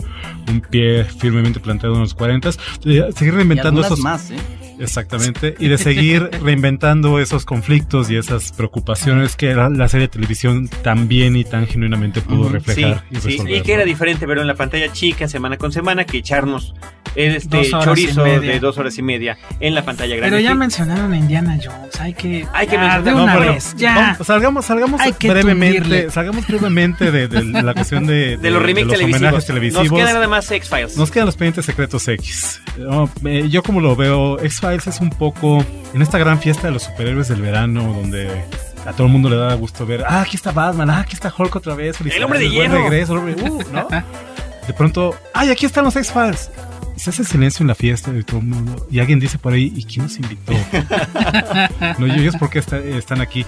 un 0.50 0.62
pie 0.62 1.04
firmemente 1.06 1.60
plantado 1.60 1.94
en 1.96 2.02
los 2.02 2.14
40, 2.14 2.50
de 2.84 3.12
seguir 3.14 3.34
Y 3.34 3.38
reinventando 3.38 3.82
algunas 3.82 3.88
esos... 3.88 4.00
más, 4.00 4.32
¿eh? 4.32 4.38
Exactamente, 4.80 5.56
y 5.60 5.68
de 5.68 5.78
seguir 5.78 6.30
reinventando 6.44 7.19
esos 7.19 7.45
conflictos 7.45 8.09
y 8.09 8.16
esas 8.18 8.52
preocupaciones 8.52 9.36
que 9.36 9.54
la, 9.54 9.69
la 9.69 9.88
serie 9.90 10.07
de 10.07 10.12
televisión 10.14 10.68
tan 10.68 11.07
bien 11.07 11.36
y 11.36 11.44
tan 11.44 11.68
genuinamente 11.68 12.21
pudo 12.21 12.50
reflejar 12.50 13.04
y 13.12 13.18
sí, 13.18 13.38
y 13.48 13.62
que 13.62 13.74
era 13.74 13.83
¿no? 13.83 13.88
diferente 13.88 14.26
verlo 14.26 14.42
en 14.42 14.48
la 14.48 14.56
pantalla 14.56 14.92
chica 14.92 15.28
semana 15.28 15.57
con 15.57 15.71
semana 15.71 16.06
que 16.06 16.18
echarnos 16.19 16.74
este 17.16 17.68
chorizo 17.69 18.24
de 18.24 18.59
dos 18.59 18.78
horas 18.78 18.98
y 18.98 19.02
media 19.02 19.38
en 19.59 19.74
la 19.74 19.83
pantalla 19.83 20.16
grande. 20.16 20.38
Pero 20.38 20.44
ya 20.44 20.52
Sí. 20.52 20.57
mencionaron 20.57 21.12
a 21.12 21.18
Indiana 21.18 21.57
Jones. 21.64 22.00
Hay 22.00 22.14
que. 22.14 22.45
Hay 22.54 22.68
que 22.68 22.78
mencionar- 22.78 23.04
de 23.04 23.12
No, 23.12 23.24
una 23.24 23.38
pero 23.40 23.54
vez. 23.54 23.74
Ya. 23.78 23.95
vamos, 23.95 24.28
salgamos, 24.28 24.66
salgamos 24.66 25.02
Hay 25.02 25.14
que 25.14 25.30
brevemente, 25.31 25.81
tundirle. 25.81 26.12
salgamos 26.12 26.45
brevemente 26.48 27.12
de, 27.12 27.28
de 27.28 27.42
la 27.64 27.74
cuestión 27.74 28.06
de, 28.06 28.38
de 28.38 28.52
los 28.52 28.62
remakes 28.62 28.90
televisivos. 28.90 29.16
homenajes 29.21 29.45
televisivos. 29.48 29.88
Nos 29.92 30.00
queda 30.00 30.14
nada 30.14 30.28
más 30.28 30.52
X-Files. 30.52 30.98
Nos 30.98 31.09
quedan 31.12 31.26
los 31.26 31.36
pendientes 31.36 31.66
secretos 31.66 32.07
X. 32.07 32.62
No, 32.78 33.09
eh, 33.26 33.48
yo 33.50 33.64
como 33.64 33.81
lo 33.81 33.95
veo, 33.95 34.40
X-Files 34.40 34.69
es 34.73 34.99
un 34.99 35.09
poco 35.09 35.64
en 35.94 36.02
esta 36.02 36.18
gran 36.18 36.40
fiesta 36.40 36.68
de 36.68 36.73
los 36.73 36.83
superhéroes 36.83 37.28
del 37.28 37.42
verano 37.42 37.94
donde 37.94 38.44
a 38.85 38.94
todo 38.94 39.07
el 39.07 39.14
mundo 39.14 39.30
le 39.30 39.35
da 39.35 39.54
gusto 39.56 39.85
ver, 39.85 40.04
ah, 40.07 40.21
aquí 40.21 40.35
está 40.38 40.52
Batman, 40.52 40.90
ah, 40.90 40.99
aquí 40.99 41.14
está 41.14 41.33
Hulk 41.35 41.56
otra 41.56 41.76
vez, 41.76 41.97
El 42.02 42.23
hombre 42.23 42.40
de 42.40 42.49
hierro. 42.49 42.83
regreso, 42.83 43.14
hombre- 43.14 43.35
uh, 43.42 43.64
¿no? 43.73 43.88
De 44.68 44.73
pronto, 44.73 45.16
ay, 45.33 45.49
aquí 45.49 45.66
están 45.66 45.83
los 45.85 45.95
X-Files. 45.95 46.52
Se 46.95 47.09
hace 47.11 47.23
silencio 47.23 47.64
en 47.64 47.68
la 47.69 47.76
fiesta 47.76 48.11
de 48.11 48.23
todo 48.23 48.40
el 48.42 48.47
mundo. 48.47 48.85
Y 48.92 48.99
alguien 48.99 49.19
dice 49.21 49.38
por 49.38 49.54
ahí, 49.54 49.71
¿y 49.73 49.85
quién 49.85 50.04
nos 50.04 50.18
invitó? 50.18 50.52
no, 51.97 52.07
y 52.07 52.11
ellos 52.11 52.35
por 52.35 52.49
qué 52.49 52.59
está- 52.59 52.78
están 52.80 53.21
aquí. 53.21 53.45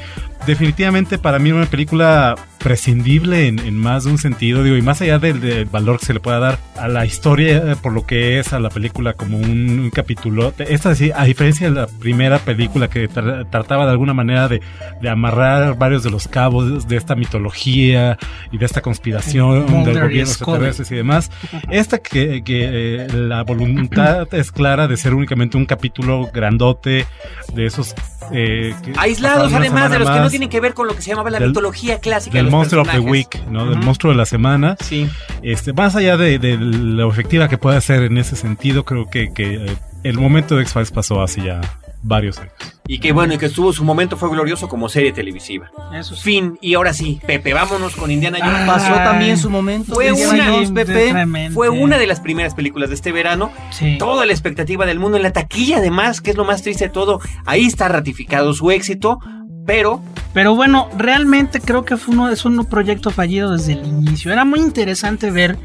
Definitivamente 0.48 1.18
para 1.18 1.38
mí 1.38 1.52
una 1.52 1.66
película 1.66 2.36
prescindible 2.64 3.48
en, 3.48 3.60
en 3.60 3.76
más 3.76 4.04
de 4.06 4.12
un 4.12 4.18
sentido, 4.18 4.64
digo, 4.64 4.78
y 4.78 4.82
más 4.82 5.02
allá 5.02 5.20
del, 5.20 5.42
del 5.42 5.66
valor 5.66 6.00
que 6.00 6.06
se 6.06 6.14
le 6.14 6.20
pueda 6.20 6.40
dar 6.40 6.60
a 6.78 6.88
la 6.88 7.06
historia 7.06 7.58
eh, 7.58 7.76
por 7.82 7.92
lo 7.94 8.06
que 8.06 8.40
es, 8.40 8.54
a 8.54 8.60
la 8.60 8.70
película 8.70 9.14
como 9.14 9.38
un, 9.38 9.80
un 9.80 9.90
capítulo. 9.90 10.54
Esta 10.58 10.96
sí, 10.96 11.12
a 11.16 11.26
diferencia 11.26 11.70
de 11.70 11.76
la 11.76 11.88
primera 11.88 12.40
película 12.40 12.88
que 12.90 13.10
tra- 13.10 13.48
trataba 13.50 13.86
de 13.86 13.92
alguna 13.92 14.14
manera 14.14 14.48
de, 14.48 14.62
de 15.02 15.10
amarrar 15.10 15.78
varios 15.78 16.04
de 16.04 16.12
los 16.12 16.28
cabos 16.28 16.88
de 16.88 16.96
esta 16.98 17.16
mitología 17.16 18.18
y 18.52 18.58
de 18.58 18.66
esta 18.66 18.82
conspiración 18.82 19.66
Mulder 19.68 19.94
del 19.96 20.04
gobierno 20.04 20.32
extraterrestres 20.32 20.92
y 20.92 20.96
demás, 20.96 21.32
esta 21.70 21.98
que, 22.00 22.44
que, 22.44 23.06
eh, 23.06 23.08
la 23.14 23.44
voluntad 23.44 24.34
es 24.34 24.52
clara 24.52 24.88
de 24.88 24.98
ser 24.98 25.14
únicamente 25.14 25.58
un 25.58 25.66
capítulo 25.66 26.30
grandote 26.34 27.06
de 27.54 27.66
esos 27.66 27.94
eh, 28.32 28.74
Aislados 28.98 29.52
además 29.52 29.92
de 29.92 30.00
los 30.00 30.10
que 30.10 30.20
no 30.20 30.30
tienen 30.30 30.50
que 30.50 30.60
ver 30.60 30.74
con 30.74 30.88
lo 30.88 30.96
que 30.96 31.02
se 31.02 31.10
llamaba 31.10 31.30
la 31.30 31.40
Del- 31.40 31.50
mitología 31.50 32.00
clásica. 32.00 32.38
del 32.38 32.51
Monster 32.52 32.80
of 32.80 32.92
the. 32.92 33.00
Week, 33.00 33.42
¿no? 33.50 33.66
Del 33.66 33.78
Ujú. 33.78 33.86
monstruo 33.86 34.12
de 34.14 34.18
la 34.18 34.26
semana. 34.26 34.78
Sí. 34.80 35.08
Este, 35.42 35.74
más 35.74 35.96
allá 35.96 36.18
de, 36.18 36.38
de 36.40 36.58
lo 36.58 37.10
efectiva 37.10 37.48
que 37.50 37.58
pueda 37.58 37.80
ser 37.82 38.04
en 38.04 38.18
ese 38.18 38.36
sentido, 38.36 38.86
creo 38.86 39.10
que, 39.10 39.32
que, 39.34 39.56
eh, 39.66 39.76
el 40.04 40.18
momento 40.18 40.56
de 40.56 40.64
X-Files 40.64 40.92
pasó 40.92 41.22
hace 41.22 41.42
ya 41.44 41.62
varios 42.04 42.40
años. 42.40 42.54
Y 42.88 43.00
que 43.00 43.12
bueno, 43.14 43.36
y 43.36 43.38
que 43.38 43.46
estuvo 43.46 43.72
su 43.72 43.84
momento 43.84 44.18
fue 44.18 44.30
glorioso 44.32 44.68
como 44.68 44.90
serie 44.90 45.14
televisiva. 45.14 45.70
Eso 45.94 46.16
sí. 46.16 46.24
Fin, 46.24 46.58
y 46.60 46.74
ahora 46.74 46.94
sí, 46.94 47.22
Pepe, 47.26 47.54
vámonos 47.54 47.96
con 47.96 48.10
Indiana 48.10 48.40
Jones. 48.42 48.58
Ah, 48.62 48.66
Pasó 48.66 48.94
también 48.96 49.38
su 49.38 49.50
momento. 49.52 49.94
Fue 49.94 50.08
Indiana 50.10 50.34
una- 50.34 50.52
Jones, 50.52 50.72
Pepe. 50.72 51.52
Fue 51.54 51.70
una 51.70 51.98
de 52.00 52.08
las 52.08 52.20
primeras 52.20 52.56
películas 52.56 52.90
de 52.90 52.96
este 52.96 53.12
verano. 53.12 53.52
Sí. 53.70 53.98
Toda 54.00 54.26
la 54.26 54.32
expectativa 54.34 54.86
del 54.88 55.00
mundo 55.00 55.18
en 55.18 55.24
la 55.24 55.32
taquilla, 55.32 55.78
además, 55.78 56.22
que 56.22 56.32
es 56.32 56.38
lo 56.38 56.44
más 56.44 56.64
triste 56.64 56.86
de 56.86 56.90
todo. 56.90 57.22
Ahí 57.46 57.66
está 57.68 57.88
ratificado 57.88 58.54
su 58.54 58.72
éxito, 58.72 59.20
pero 59.66 60.02
Pero 60.34 60.56
bueno, 60.56 60.90
realmente 60.98 61.60
creo 61.60 61.84
que 61.84 61.98
fue 61.98 62.14
uno, 62.14 62.30
es 62.30 62.46
un 62.46 62.66
proyecto 62.66 63.12
fallido 63.12 63.52
desde 63.52 63.74
el 63.74 63.86
inicio. 63.86 64.32
Era 64.32 64.46
muy 64.46 64.60
interesante 64.60 65.30
ver 65.30 65.58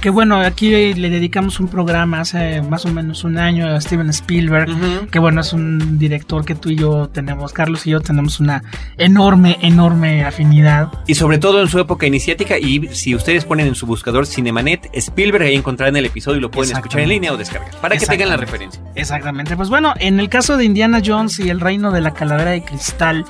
que 0.00 0.10
bueno, 0.10 0.40
aquí 0.40 0.94
le 0.94 1.10
dedicamos 1.10 1.60
un 1.60 1.68
programa 1.68 2.20
hace 2.20 2.62
más 2.62 2.84
o 2.84 2.92
menos 2.92 3.24
un 3.24 3.38
año 3.38 3.66
a 3.66 3.80
Steven 3.80 4.10
Spielberg, 4.10 5.08
que 5.10 5.18
bueno, 5.18 5.40
es 5.40 5.52
un 5.52 5.98
director 5.98 6.44
que 6.44 6.54
tú 6.54 6.70
y 6.70 6.76
yo 6.76 7.08
tenemos, 7.08 7.52
Carlos 7.52 7.86
y 7.86 7.90
yo 7.90 8.00
tenemos 8.00 8.40
una 8.40 8.62
enorme, 8.98 9.58
enorme 9.62 10.24
afinidad. 10.24 10.92
Y 11.06 11.14
sobre 11.14 11.38
todo 11.38 11.62
en 11.62 11.68
su 11.68 11.78
época 11.78 12.06
iniciática, 12.06 12.58
y 12.58 12.88
si 12.92 13.14
ustedes 13.14 13.44
ponen 13.44 13.68
en 13.68 13.74
su 13.74 13.86
buscador 13.86 14.26
Cinemanet, 14.26 14.90
Spielberg, 14.92 15.44
ahí 15.44 15.54
encontrarán 15.54 15.96
el 15.96 16.06
episodio 16.06 16.38
y 16.38 16.40
lo 16.40 16.50
pueden 16.50 16.76
escuchar 16.76 17.00
en 17.00 17.08
línea 17.08 17.32
o 17.32 17.36
descargar, 17.36 17.70
para 17.80 17.96
que 17.96 18.06
tengan 18.06 18.28
la 18.28 18.36
referencia. 18.36 18.80
Exactamente. 18.94 19.56
Pues 19.56 19.68
bueno, 19.68 19.94
en 19.98 20.20
el 20.20 20.28
caso 20.28 20.56
de 20.56 20.64
Indiana 20.64 21.00
Jones 21.04 21.38
y 21.38 21.48
el 21.48 21.60
reino 21.60 21.90
de 21.90 22.00
la 22.00 22.12
calavera 22.12 22.50
de 22.50 22.62
cristal, 22.62 23.24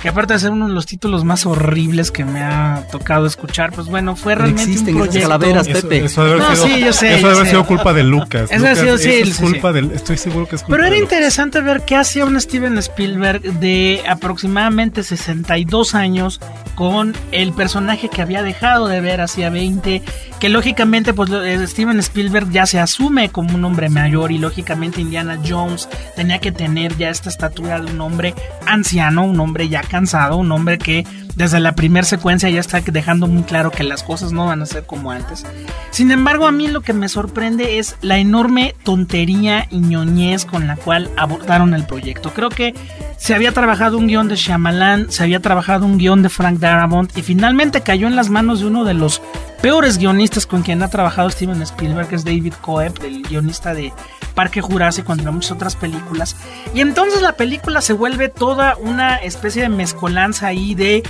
que 0.00 0.08
aparte 0.08 0.34
de 0.34 0.38
ser 0.40 0.50
uno 0.50 0.68
de 0.68 0.74
los 0.74 0.86
títulos 0.86 1.24
más 1.24 1.46
horribles 1.46 2.10
que 2.10 2.24
me 2.24 2.42
ha 2.42 2.86
tocado 2.92 3.26
escuchar, 3.26 3.72
pues 3.72 3.86
bueno, 3.86 4.14
fue 4.16 4.34
realmente 4.34 4.62
existen 4.70 4.94
un 4.96 5.02
proyecto. 5.02 5.28
calaveras, 5.28 5.68
Pepe. 5.68 6.04
eso 6.04 6.22
debe 6.24 6.42
haber 6.42 6.48
No, 6.48 6.54
sido, 6.56 6.66
sí, 6.76 6.84
yo 6.84 6.92
sé, 6.92 7.14
eso 7.16 7.26
debe 7.28 7.38
haber 7.38 7.50
sido 7.50 7.66
culpa 7.66 7.92
de 7.92 8.02
Lucas. 8.04 8.50
Eso 8.50 8.54
ha 8.66 8.70
Lucas, 8.70 8.78
sido- 8.78 8.98
sí, 8.98 9.08
eso 9.10 9.24
sí, 9.24 9.30
es 9.30 9.36
sí. 9.36 9.42
culpa 9.42 9.72
del, 9.72 9.90
estoy 9.92 10.16
seguro 10.18 10.46
que 10.46 10.56
es 10.56 10.62
culpa 10.62 10.76
Pero 10.76 10.86
era 10.86 10.96
interesante 10.98 11.60
ver 11.60 11.82
qué 11.86 11.96
hacía 11.96 12.24
un 12.26 12.40
Steven 12.40 12.76
Spielberg 12.78 13.40
de 13.60 14.02
aproximadamente 14.08 15.02
62 15.02 15.94
años 15.94 16.40
con 16.74 17.14
el 17.32 17.52
personaje 17.54 18.10
que 18.10 18.20
había 18.20 18.42
dejado 18.42 18.86
de 18.88 19.00
ver 19.00 19.22
hacía 19.22 19.48
20, 19.48 20.02
que 20.38 20.48
lógicamente 20.50 21.14
pues 21.14 21.30
eh, 21.30 21.66
Steven 21.66 21.98
Spielberg 22.00 22.50
ya 22.50 22.66
se 22.66 22.78
asume 22.78 23.30
como 23.30 23.54
un 23.54 23.64
hombre 23.64 23.88
mayor 23.88 24.30
y 24.30 24.36
lógicamente 24.38 25.00
Indiana 25.00 25.38
Jones 25.46 25.88
tenía 26.16 26.38
que 26.38 26.52
tener 26.52 26.94
ya 26.98 27.08
esta 27.08 27.30
estatura 27.30 27.80
de 27.80 27.90
un 27.90 28.00
hombre 28.02 28.34
anciano, 28.66 29.24
un 29.24 29.40
hombre 29.40 29.68
ya 29.70 29.80
cansado, 29.88 30.36
un 30.36 30.50
hombre 30.52 30.78
que 30.78 31.04
desde 31.36 31.60
la 31.60 31.74
primera 31.74 32.06
secuencia 32.06 32.48
ya 32.48 32.60
está 32.60 32.80
dejando 32.80 33.26
muy 33.26 33.42
claro 33.42 33.70
que 33.70 33.84
las 33.84 34.02
cosas 34.02 34.32
no 34.32 34.46
van 34.46 34.62
a 34.62 34.66
ser 34.66 34.86
como 34.86 35.10
antes. 35.10 35.44
Sin 35.90 36.10
embargo, 36.10 36.46
a 36.46 36.52
mí 36.52 36.66
lo 36.66 36.80
que 36.80 36.94
me 36.94 37.10
sorprende 37.10 37.78
es 37.78 37.96
la 38.00 38.18
enorme 38.18 38.74
tontería 38.84 39.66
y 39.70 39.78
ñoñez 39.80 40.46
con 40.46 40.66
la 40.66 40.76
cual 40.76 41.10
abordaron 41.16 41.74
el 41.74 41.84
proyecto. 41.84 42.32
Creo 42.32 42.48
que 42.48 42.74
se 43.18 43.34
había 43.34 43.52
trabajado 43.52 43.98
un 43.98 44.06
guion 44.06 44.28
de 44.28 44.36
Shyamalan, 44.36 45.10
se 45.10 45.22
había 45.22 45.40
trabajado 45.40 45.84
un 45.84 45.98
guion 45.98 46.22
de 46.22 46.30
Frank 46.30 46.58
Darabont 46.58 47.16
y 47.16 47.22
finalmente 47.22 47.82
cayó 47.82 48.06
en 48.06 48.16
las 48.16 48.30
manos 48.30 48.60
de 48.60 48.66
uno 48.66 48.84
de 48.84 48.94
los 48.94 49.20
peores 49.60 49.98
guionistas 49.98 50.46
con 50.46 50.62
quien 50.62 50.82
ha 50.82 50.88
trabajado 50.88 51.28
Steven 51.28 51.60
Spielberg, 51.60 52.08
que 52.08 52.14
es 52.14 52.24
David 52.24 52.54
Coeb, 52.62 52.94
el 53.04 53.22
guionista 53.22 53.74
de 53.74 53.92
Parque 54.34 54.60
Jurásico, 54.60 55.12
entre 55.12 55.30
muchas 55.30 55.52
otras 55.52 55.76
películas. 55.76 56.36
Y 56.74 56.80
entonces 56.80 57.20
la 57.20 57.32
película 57.32 57.80
se 57.82 57.92
vuelve 57.92 58.28
toda 58.28 58.76
una 58.76 59.16
especie 59.16 59.62
de 59.62 59.68
mezcolanza 59.68 60.46
ahí 60.46 60.74
de 60.74 61.02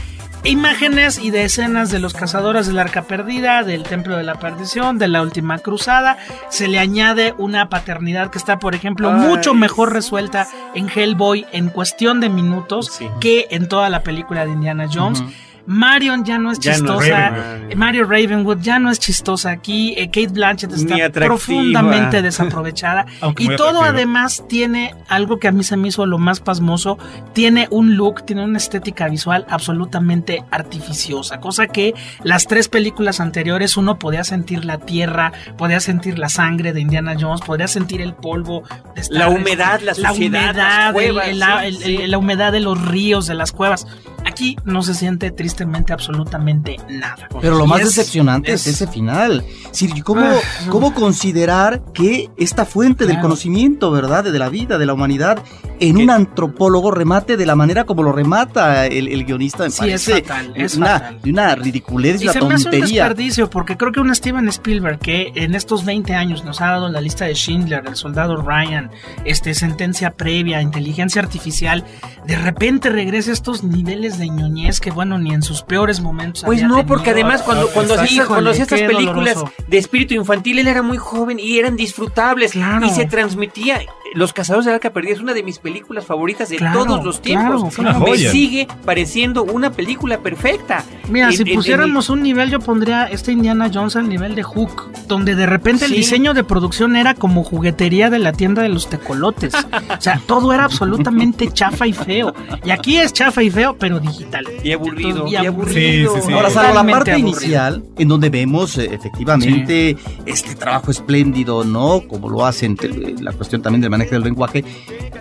imágenes 0.44 1.18
y 1.18 1.30
de 1.30 1.44
escenas 1.44 1.90
de 1.90 1.98
los 1.98 2.14
cazadores 2.14 2.66
del 2.66 2.78
arca 2.78 3.02
perdida, 3.02 3.62
del 3.64 3.82
templo 3.82 4.16
de 4.16 4.22
la 4.22 4.36
perdición, 4.36 4.98
de 4.98 5.08
la 5.08 5.22
última 5.22 5.58
cruzada. 5.58 6.18
Se 6.50 6.68
le 6.68 6.78
añade 6.78 7.34
una 7.38 7.68
paternidad 7.68 8.30
que 8.30 8.38
está, 8.38 8.58
por 8.58 8.74
ejemplo, 8.74 9.10
Ay. 9.12 9.20
mucho 9.20 9.54
mejor 9.54 9.92
resuelta 9.92 10.46
en 10.74 10.88
Hellboy 10.88 11.46
en 11.52 11.68
cuestión 11.68 12.20
de 12.20 12.28
minutos 12.28 12.90
Sí. 12.92 13.08
que 13.20 13.46
en 13.50 13.68
toda 13.68 13.90
la 13.90 14.02
película 14.02 14.44
de 14.46 14.52
Indiana 14.52 14.86
Jones. 14.92 15.22
Marion 15.66 16.24
ya 16.24 16.38
no 16.38 16.50
es 16.50 16.58
Ya 16.60 16.78
no 16.78 16.94
es 17.00 17.04
chistosa. 17.04 17.28
Ravenwood. 17.30 17.74
Mario 17.76 18.04
Ravenwood 18.04 18.58
ya 18.60 18.78
no 18.78 18.90
es 18.90 18.98
chistosa 18.98 19.50
aquí. 19.50 19.94
eh, 19.96 20.06
Kate 20.06 20.28
Blanchett 20.28 20.72
está 20.72 21.10
profundamente 21.10 22.22
desaprovechada. 22.22 23.06
Y 23.38 23.54
todo 23.56 23.82
además 23.82 24.44
tiene 24.48 24.94
algo 25.08 25.38
que 25.38 25.48
a 25.48 25.52
mí 25.52 25.62
se 25.64 25.76
me 25.76 25.88
hizo 25.88 26.06
lo 26.06 26.18
más 26.18 26.40
pasmoso. 26.40 26.98
Tiene 27.32 27.66
un 27.70 27.96
look, 27.96 28.24
tiene 28.24 28.44
una 28.44 28.58
estética 28.58 29.08
visual 29.08 29.44
absolutamente 29.50 30.44
artificiosa. 30.50 31.40
Cosa 31.40 31.66
que 31.66 31.94
las 32.22 32.46
tres 32.46 32.68
películas 32.68 33.20
anteriores 33.20 33.76
uno 33.76 33.98
podía 33.98 34.24
sentir 34.24 34.64
la 34.64 34.78
tierra, 34.78 35.32
podía 35.58 35.80
sentir 35.80 36.18
la 36.18 36.28
sangre 36.28 36.72
de 36.72 36.80
Indiana 36.80 37.14
Jones, 37.18 37.40
podía 37.40 37.68
sentir 37.68 38.00
el 38.00 38.14
polvo. 38.14 38.62
de 38.94 39.02
La 39.10 39.28
humedad, 39.28 39.80
la 39.80 39.94
suciedad, 39.94 40.14
humedad, 40.16 40.54
las 40.54 40.86
el- 40.88 40.92
cuevas, 40.94 41.28
el- 41.28 41.38
la- 41.38 41.60
sí, 41.60 41.66
el- 41.66 41.76
sí. 41.78 41.96
el- 42.02 42.10
la 42.10 42.18
humedad 42.18 42.52
de 42.52 42.60
los 42.60 42.80
ríos, 42.86 43.26
de 43.26 43.34
las 43.34 43.52
cuevas. 43.52 43.86
Aquí 44.26 44.56
no 44.64 44.82
se 44.82 44.92
siente 44.94 45.30
tristemente 45.30 45.92
absolutamente 45.92 46.76
nada. 46.90 47.28
Pero 47.40 47.56
lo 47.56 47.66
más 47.66 47.80
es- 47.80 47.86
decepcionante 47.94 48.52
es, 48.52 48.66
es- 48.66 48.74
ese 48.74 48.86
final. 48.86 49.44
Sí, 49.70 49.88
¿cómo, 50.02 50.20
Ah, 50.22 50.34
¿Cómo 50.70 50.92
considerar 50.94 51.82
que 51.94 52.28
esta 52.36 52.64
fuente 52.64 53.06
del 53.06 53.20
conocimiento, 53.20 53.90
verdad, 53.90 54.24
de 54.24 54.38
la 54.38 54.48
vida, 54.48 54.78
de 54.78 54.86
la 54.86 54.94
humanidad, 54.94 55.38
en 55.78 55.98
un 55.98 56.10
antropólogo 56.10 56.90
remate 56.90 57.36
de 57.36 57.44
la 57.46 57.54
manera 57.54 57.84
como 57.84 58.02
lo 58.02 58.12
remata 58.12 58.86
el, 58.86 59.08
el 59.08 59.24
guionista? 59.24 59.64
Me 59.64 59.70
Sí, 59.70 59.90
es 59.90 60.04
fatal, 60.10 60.52
es 60.56 60.74
una, 60.76 60.86
fatal. 60.98 61.18
una 61.24 61.54
ridiculez 61.54 62.20
y 62.22 62.24
una 62.24 62.32
se 62.32 62.40
me 62.40 62.54
hace 62.54 62.54
un 62.56 62.62
tontería. 62.72 63.04
desperdicio, 63.04 63.50
porque 63.50 63.76
creo 63.76 63.92
que 63.92 64.00
un 64.00 64.14
Steven 64.14 64.48
Spielberg 64.48 64.98
que 64.98 65.32
en 65.34 65.54
estos 65.54 65.84
20 65.84 66.14
años 66.14 66.44
nos 66.44 66.60
ha 66.60 66.66
dado 66.66 66.88
la 66.88 67.00
lista 67.00 67.26
de 67.26 67.34
Schindler, 67.34 67.84
El 67.86 67.94
Soldado 67.96 68.36
Ryan, 68.36 68.90
este, 69.24 69.54
Sentencia 69.54 70.10
Previa, 70.12 70.60
Inteligencia 70.62 71.22
Artificial, 71.22 71.84
de 72.26 72.36
repente 72.36 72.88
regresa 72.90 73.30
a 73.30 73.34
estos 73.34 73.62
niveles 73.62 74.15
de 74.18 74.28
ñoñez 74.28 74.80
que, 74.80 74.90
bueno, 74.90 75.18
ni 75.18 75.32
en 75.32 75.42
sus 75.42 75.62
peores 75.62 76.00
momentos. 76.00 76.42
Pues 76.44 76.58
había 76.58 76.68
no, 76.68 76.74
tenido. 76.76 76.88
porque 76.88 77.10
además 77.10 77.42
cuando, 77.42 77.68
cuando 77.68 77.94
hacía, 77.94 78.26
cuando 78.26 78.50
hacía 78.50 78.64
estas 78.64 78.82
películas 78.82 79.34
doloroso. 79.36 79.64
de 79.66 79.78
espíritu 79.78 80.14
infantil, 80.14 80.58
él 80.58 80.68
era 80.68 80.82
muy 80.82 80.98
joven 80.98 81.38
y 81.38 81.58
eran 81.58 81.76
disfrutables. 81.76 82.52
Claro. 82.52 82.86
Y 82.86 82.90
se 82.90 83.06
transmitía. 83.06 83.80
Los 84.16 84.32
Cazadores 84.32 84.64
de 84.64 84.70
la 84.72 84.76
Arca 84.76 84.90
Perdida 84.92 85.12
es 85.12 85.20
una 85.20 85.34
de 85.34 85.42
mis 85.42 85.58
películas 85.58 86.06
favoritas 86.06 86.48
de 86.48 86.56
Claro, 86.56 86.84
todos 86.84 87.04
los 87.04 87.20
tiempos. 87.20 87.74
claro, 87.74 87.92
claro. 87.92 88.12
Me 88.12 88.16
sigue 88.16 88.66
pareciendo 88.84 89.44
una 89.44 89.70
película 89.72 90.18
perfecta. 90.18 90.84
Mira, 91.10 91.26
En- 91.28 91.32
si 91.36 91.42
en- 91.42 91.48
en- 91.48 91.54
pusiéramos 91.56 92.08
un 92.08 92.22
nivel, 92.22 92.50
yo 92.50 92.58
pondría 92.60 93.04
este 93.04 93.32
Indiana 93.32 93.70
Jones 93.72 93.94
al 93.96 94.08
nivel 94.08 94.34
de 94.34 94.42
Hook, 94.42 94.90
donde 95.06 95.34
de 95.34 95.44
repente 95.46 95.84
el 95.84 95.92
diseño 95.92 96.32
de 96.34 96.44
producción 96.44 96.96
era 96.96 97.14
como 97.14 97.44
juguetería 97.44 98.08
de 98.10 98.18
la 98.18 98.32
tienda 98.32 98.62
de 98.62 98.70
los 98.70 98.88
tecolotes. 98.88 99.52
o 99.54 100.00
sea, 100.00 100.20
todo 100.26 100.52
era 100.52 100.64
absolutamente 100.64 101.48
chafa 101.52 101.86
y 101.86 101.92
feo. 101.92 102.34
Y 102.64 102.70
aquí 102.70 102.96
es 102.96 103.12
chafa 103.12 103.42
y 103.42 103.50
feo, 103.50 103.76
pero 103.78 104.00
digital. 104.00 104.46
Y 104.64 104.72
aburrido, 104.72 105.26
Y 105.26 105.32
y 105.32 105.36
aburrido. 105.36 106.14
Sí, 106.14 106.20
sí, 106.22 106.26
sí. 106.28 106.32
Ahora, 106.32 106.48
salvo 106.50 106.74
la 106.74 106.90
parte 106.90 107.12
aburrido. 107.12 107.28
inicial, 107.28 107.84
en 107.98 108.08
donde 108.08 108.30
vemos 108.30 108.78
eh, 108.78 108.88
efectivamente 108.92 109.96
este 110.24 110.54
trabajo 110.54 110.90
espléndido, 110.90 111.64
¿no? 111.64 112.00
Como 112.08 112.28
lo 112.30 112.46
hacen, 112.46 112.76
te- 112.76 113.14
la 113.20 113.32
cuestión 113.32 113.60
también 113.62 113.82
del 113.82 113.90
manejo 113.90 114.05
del 114.10 114.22
lenguaje, 114.22 114.64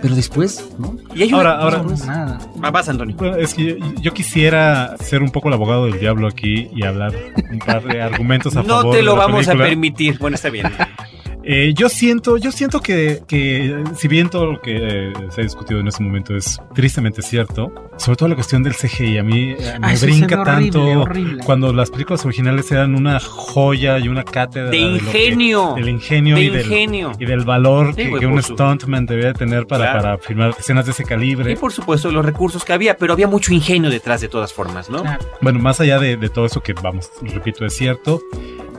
pero 0.02 0.14
después, 0.14 0.68
¿no? 0.78 0.96
Y 1.14 1.22
hay 1.22 1.28
una- 1.32 1.36
Ahora, 1.38 1.58
ahora, 1.60 1.78
No, 1.82 2.06
nada. 2.06 2.38
Vas, 2.72 2.88
Antonio. 2.88 3.16
Bueno, 3.16 3.36
es 3.36 3.54
que 3.54 3.78
yo, 3.78 3.86
yo 4.00 4.14
quisiera 4.14 4.96
ser 5.00 5.22
un 5.22 5.30
poco 5.30 5.48
el 5.48 5.54
abogado 5.54 5.86
del 5.86 5.98
diablo 5.98 6.26
aquí 6.28 6.68
y 6.74 6.84
hablar 6.84 7.12
un 7.52 7.58
par 7.58 7.82
de 7.84 8.02
argumentos 8.02 8.56
a 8.56 8.62
No 8.62 8.76
favor 8.78 8.90
te 8.92 8.96
de 8.98 9.02
lo 9.02 9.12
la 9.16 9.18
vamos 9.26 9.46
película. 9.46 9.64
a 9.64 9.68
permitir. 9.68 10.18
Bueno, 10.18 10.34
está 10.34 10.50
bien. 10.50 10.66
Eh, 11.48 11.74
yo 11.76 11.88
siento, 11.88 12.38
yo 12.38 12.50
siento 12.50 12.80
que, 12.80 13.22
que 13.28 13.84
si 13.94 14.08
bien 14.08 14.28
todo 14.30 14.46
lo 14.46 14.60
que 14.60 14.76
eh, 14.76 15.12
se 15.30 15.42
ha 15.42 15.44
discutido 15.44 15.78
en 15.78 15.86
este 15.86 16.02
momento 16.02 16.34
es 16.34 16.58
tristemente 16.74 17.22
cierto, 17.22 17.72
sobre 17.98 18.16
todo 18.16 18.28
la 18.30 18.34
cuestión 18.34 18.64
del 18.64 18.74
CGI, 18.74 19.18
a 19.18 19.22
mí 19.22 19.52
eh, 19.52 19.76
me 19.80 19.86
Ay, 19.86 19.96
sí, 19.96 20.06
brinca 20.06 20.40
horrible, 20.40 20.70
tanto 20.72 21.00
horrible. 21.02 21.44
cuando 21.44 21.72
las 21.72 21.90
películas 21.92 22.24
originales 22.26 22.72
eran 22.72 22.96
una 22.96 23.20
joya 23.20 24.00
y 24.00 24.08
una 24.08 24.24
cátedra 24.24 24.70
De 24.70 24.78
que- 24.78 24.84
ingenio. 25.26 25.74
del 25.76 25.88
ingenio 25.88 26.34
De 26.34 26.42
y 26.42 26.50
del, 26.50 26.62
ingenio. 26.66 27.12
y 27.16 27.24
del 27.26 27.44
valor 27.44 27.94
Sí, 27.94 28.10
que, 28.18 28.26
un 28.26 28.42
stuntman 28.42 29.06
debía 29.06 29.32
tener 29.32 29.68
para, 29.68 29.84
Claro. 29.84 30.00
para 30.02 30.18
filmar 30.18 30.50
escenas 30.58 30.84
de 30.86 30.90
ese 30.90 31.04
calibre. 31.04 31.52
Y 31.52 31.56
por 31.56 31.72
supuesto 31.72 32.10
los 32.10 32.24
recursos 32.24 32.64
que 32.64 32.72
había, 32.72 32.96
pero 32.96 33.12
había 33.12 33.28
mucho 33.28 33.54
ingenio 33.54 33.88
detrás 33.88 34.20
de 34.20 34.26
todas 34.28 34.52
formas, 34.52 34.90
¿no? 34.90 35.02
Claro. 35.02 35.24
Bueno, 35.40 35.60
más 35.60 35.78
allá 35.80 36.00
de, 36.00 36.16
de 36.16 36.28
todo 36.28 36.46
eso 36.46 36.60
que, 36.60 36.72
vamos, 36.72 37.08
repito, 37.22 37.64
es 37.64 37.72
cierto, 37.76 38.20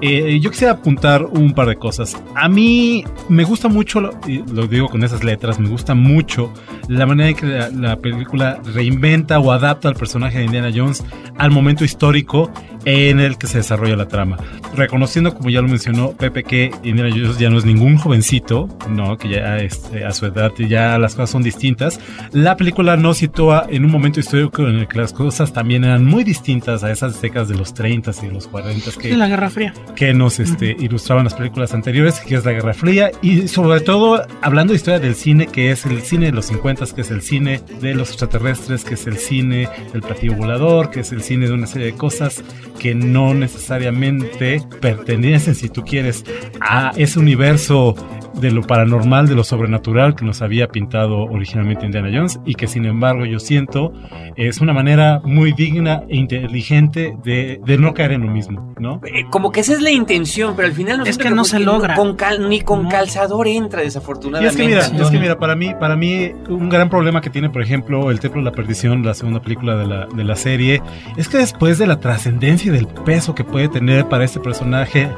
eh, 0.01 0.39
yo 0.39 0.51
quisiera 0.51 0.73
apuntar 0.73 1.25
un 1.25 1.53
par 1.53 1.67
de 1.67 1.75
cosas. 1.75 2.15
A 2.35 2.47
mí 2.49 3.03
me 3.29 3.43
gusta 3.43 3.67
mucho, 3.67 3.99
lo, 3.99 4.11
lo 4.51 4.67
digo 4.67 4.89
con 4.89 5.03
esas 5.03 5.23
letras, 5.23 5.59
me 5.59 5.69
gusta 5.69 5.95
mucho 5.95 6.53
la 6.87 7.05
manera 7.05 7.29
en 7.29 7.35
que 7.35 7.45
la, 7.45 7.69
la 7.69 7.95
película 7.97 8.59
reinventa 8.73 9.39
o 9.39 9.51
adapta 9.51 9.89
al 9.89 9.95
personaje 9.95 10.39
de 10.39 10.45
Indiana 10.45 10.71
Jones 10.73 11.03
al 11.37 11.51
momento 11.51 11.83
histórico 11.83 12.51
en 12.85 13.19
el 13.19 13.37
que 13.37 13.47
se 13.47 13.57
desarrolla 13.57 13.95
la 13.95 14.07
trama. 14.07 14.37
Reconociendo, 14.75 15.33
como 15.33 15.49
ya 15.49 15.61
lo 15.61 15.67
mencionó 15.67 16.11
Pepe, 16.11 16.43
que 16.43 16.71
Indiana 16.83 17.09
Jones 17.09 17.37
ya 17.37 17.49
no 17.49 17.57
es 17.57 17.65
ningún 17.65 17.97
jovencito, 17.97 18.69
no, 18.89 19.17
que 19.17 19.29
ya 19.29 19.57
este, 19.57 20.05
a 20.05 20.11
su 20.11 20.25
edad 20.25 20.53
ya 20.57 20.97
las 20.97 21.15
cosas 21.15 21.31
son 21.31 21.43
distintas. 21.43 21.99
La 22.31 22.55
película 22.55 22.95
nos 22.95 23.17
sitúa 23.17 23.67
en 23.69 23.83
un 23.83 23.91
momento 23.91 24.19
histórico 24.19 24.65
en 24.67 24.75
el 24.75 24.87
que 24.87 24.99
las 24.99 25.11
cosas 25.11 25.51
también 25.51 25.83
eran 25.83 26.05
muy 26.05 26.23
distintas 26.23 26.83
a 26.83 26.91
esas 26.91 27.21
décadas 27.21 27.49
de 27.49 27.55
los 27.55 27.73
30 27.73 28.11
y 28.21 28.27
de 28.27 28.33
los 28.33 28.47
40 28.47 28.91
que 28.91 29.09
Sí, 29.09 29.15
la 29.15 29.27
Guerra 29.27 29.49
Fría. 29.49 29.73
Que 29.95 30.13
nos 30.13 30.39
este, 30.39 30.75
ilustraban 30.79 31.23
las 31.23 31.33
películas 31.33 31.73
anteriores, 31.73 32.19
que 32.19 32.35
es 32.35 32.45
la 32.45 32.51
Guerra 32.51 32.73
Fría, 32.73 33.11
y 33.21 33.47
sobre 33.47 33.81
todo 33.81 34.25
hablando 34.41 34.73
de 34.73 34.77
historia 34.77 34.99
del 34.99 35.15
cine, 35.15 35.47
que 35.47 35.71
es 35.71 35.85
el 35.85 36.01
cine 36.01 36.27
de 36.27 36.31
los 36.31 36.45
50, 36.45 36.85
que 36.93 37.01
es 37.01 37.11
el 37.11 37.21
cine 37.21 37.61
de 37.81 37.95
los 37.95 38.09
extraterrestres, 38.09 38.83
que 38.83 38.93
es 38.93 39.07
el 39.07 39.17
cine 39.17 39.69
del 39.91 40.01
platillo 40.01 40.35
volador, 40.35 40.91
que 40.91 41.01
es 41.01 41.11
el 41.11 41.21
cine 41.21 41.47
de 41.47 41.53
una 41.53 41.67
serie 41.67 41.87
de 41.87 41.93
cosas 41.93 42.43
que 42.79 42.93
no 42.93 43.33
necesariamente 43.33 44.61
pertenecen, 44.79 45.55
si 45.55 45.69
tú 45.69 45.83
quieres, 45.83 46.23
a 46.59 46.91
ese 46.95 47.19
universo 47.19 47.95
de 48.39 48.51
lo 48.51 48.61
paranormal, 48.61 49.27
de 49.27 49.35
lo 49.35 49.43
sobrenatural 49.43 50.15
que 50.15 50.23
nos 50.25 50.41
había 50.41 50.67
pintado 50.67 51.23
originalmente 51.23 51.85
Indiana 51.85 52.09
Jones 52.13 52.39
y 52.45 52.53
que 52.55 52.67
sin 52.67 52.85
embargo 52.85 53.25
yo 53.25 53.39
siento 53.39 53.93
es 54.35 54.59
una 54.61 54.73
manera 54.73 55.19
muy 55.23 55.51
digna 55.53 56.03
e 56.07 56.17
inteligente 56.17 57.15
de, 57.23 57.59
de 57.65 57.77
no 57.77 57.93
caer 57.93 58.11
en 58.13 58.21
lo 58.21 58.31
mismo, 58.31 58.73
¿no? 58.79 59.01
Eh, 59.05 59.25
Como 59.29 59.51
que 59.51 59.61
esa 59.61 59.73
es 59.73 59.81
la 59.81 59.91
intención, 59.91 60.53
pero 60.55 60.67
al 60.67 60.73
final 60.73 60.99
no 60.99 61.03
Es 61.05 61.17
que 61.17 61.29
no 61.31 61.43
se 61.43 61.59
logra. 61.59 61.95
Con 61.95 62.15
cal- 62.15 62.47
ni 62.49 62.61
con 62.61 62.83
No. 62.83 62.89
calzador 62.89 63.47
entra, 63.47 63.81
Y 63.81 63.85
desafortunadamente. 63.85 64.49
es 64.53 64.57
que 64.61 64.67
mira, 64.67 65.03
es 65.03 65.09
que 65.11 65.19
mira, 65.19 65.37
para 65.39 65.55
mí, 65.55 65.73
para 65.79 65.95
mí, 65.95 66.31
un 66.49 66.69
gran 66.69 66.89
problema 66.89 67.21
que 67.21 67.29
tiene, 67.29 67.49
por 67.49 67.61
ejemplo, 67.61 68.11
El 68.11 68.19
Templo 68.19 68.41
de 68.41 68.45
la 68.45 68.51
Perdición, 68.51 69.03
la 69.03 69.13
segunda 69.13 69.41
película 69.41 69.75
de 69.75 69.87
la, 69.87 70.05
de 70.07 70.23
la 70.23 70.35
serie, 70.35 70.81
es 71.17 71.27
que 71.27 71.37
después 71.37 71.77
de 71.79 71.87
la 71.87 71.99
trascendencia 71.99 72.69
y 72.71 72.75
del 72.75 72.87
peso 72.87 73.33
que 73.35 73.43
puede 73.43 73.67
tener 73.69 74.05
para 74.07 74.23
este 74.23 74.39
personaje, 74.39 75.09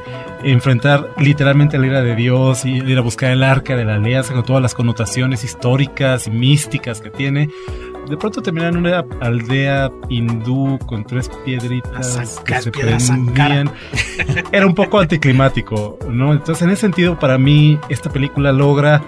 enfrentar 0.44 1.10
literalmente 1.18 1.78
la 1.78 1.86
ira 1.86 2.02
de 2.02 2.14
Dios 2.14 2.64
y 2.64 2.76
ir 2.76 2.98
a 2.98 3.00
buscar 3.00 3.30
el 3.30 3.42
arca 3.42 3.76
de 3.76 3.84
la 3.84 3.94
alianza 3.94 4.32
con 4.32 4.44
todas 4.44 4.62
las 4.62 4.74
connotaciones 4.74 5.44
históricas 5.44 6.26
y 6.26 6.30
místicas 6.30 7.00
que 7.00 7.10
tiene. 7.10 7.48
De 8.08 8.16
pronto 8.16 8.42
termina 8.42 8.68
en 8.68 8.76
una 8.76 9.04
aldea 9.20 9.90
hindú 10.08 10.78
con 10.86 11.04
tres 11.04 11.30
piedritas 11.44 12.40
que 12.44 12.60
se 12.60 12.70
prendían 12.72 13.70
era 14.52 14.66
un 14.66 14.74
poco 14.74 14.98
anticlimático, 14.98 15.98
¿no? 16.08 16.32
Entonces, 16.32 16.62
en 16.62 16.70
ese 16.70 16.80
sentido, 16.82 17.18
para 17.18 17.38
mí, 17.38 17.78
esta 17.88 18.10
película 18.10 18.52
logra 18.52 19.02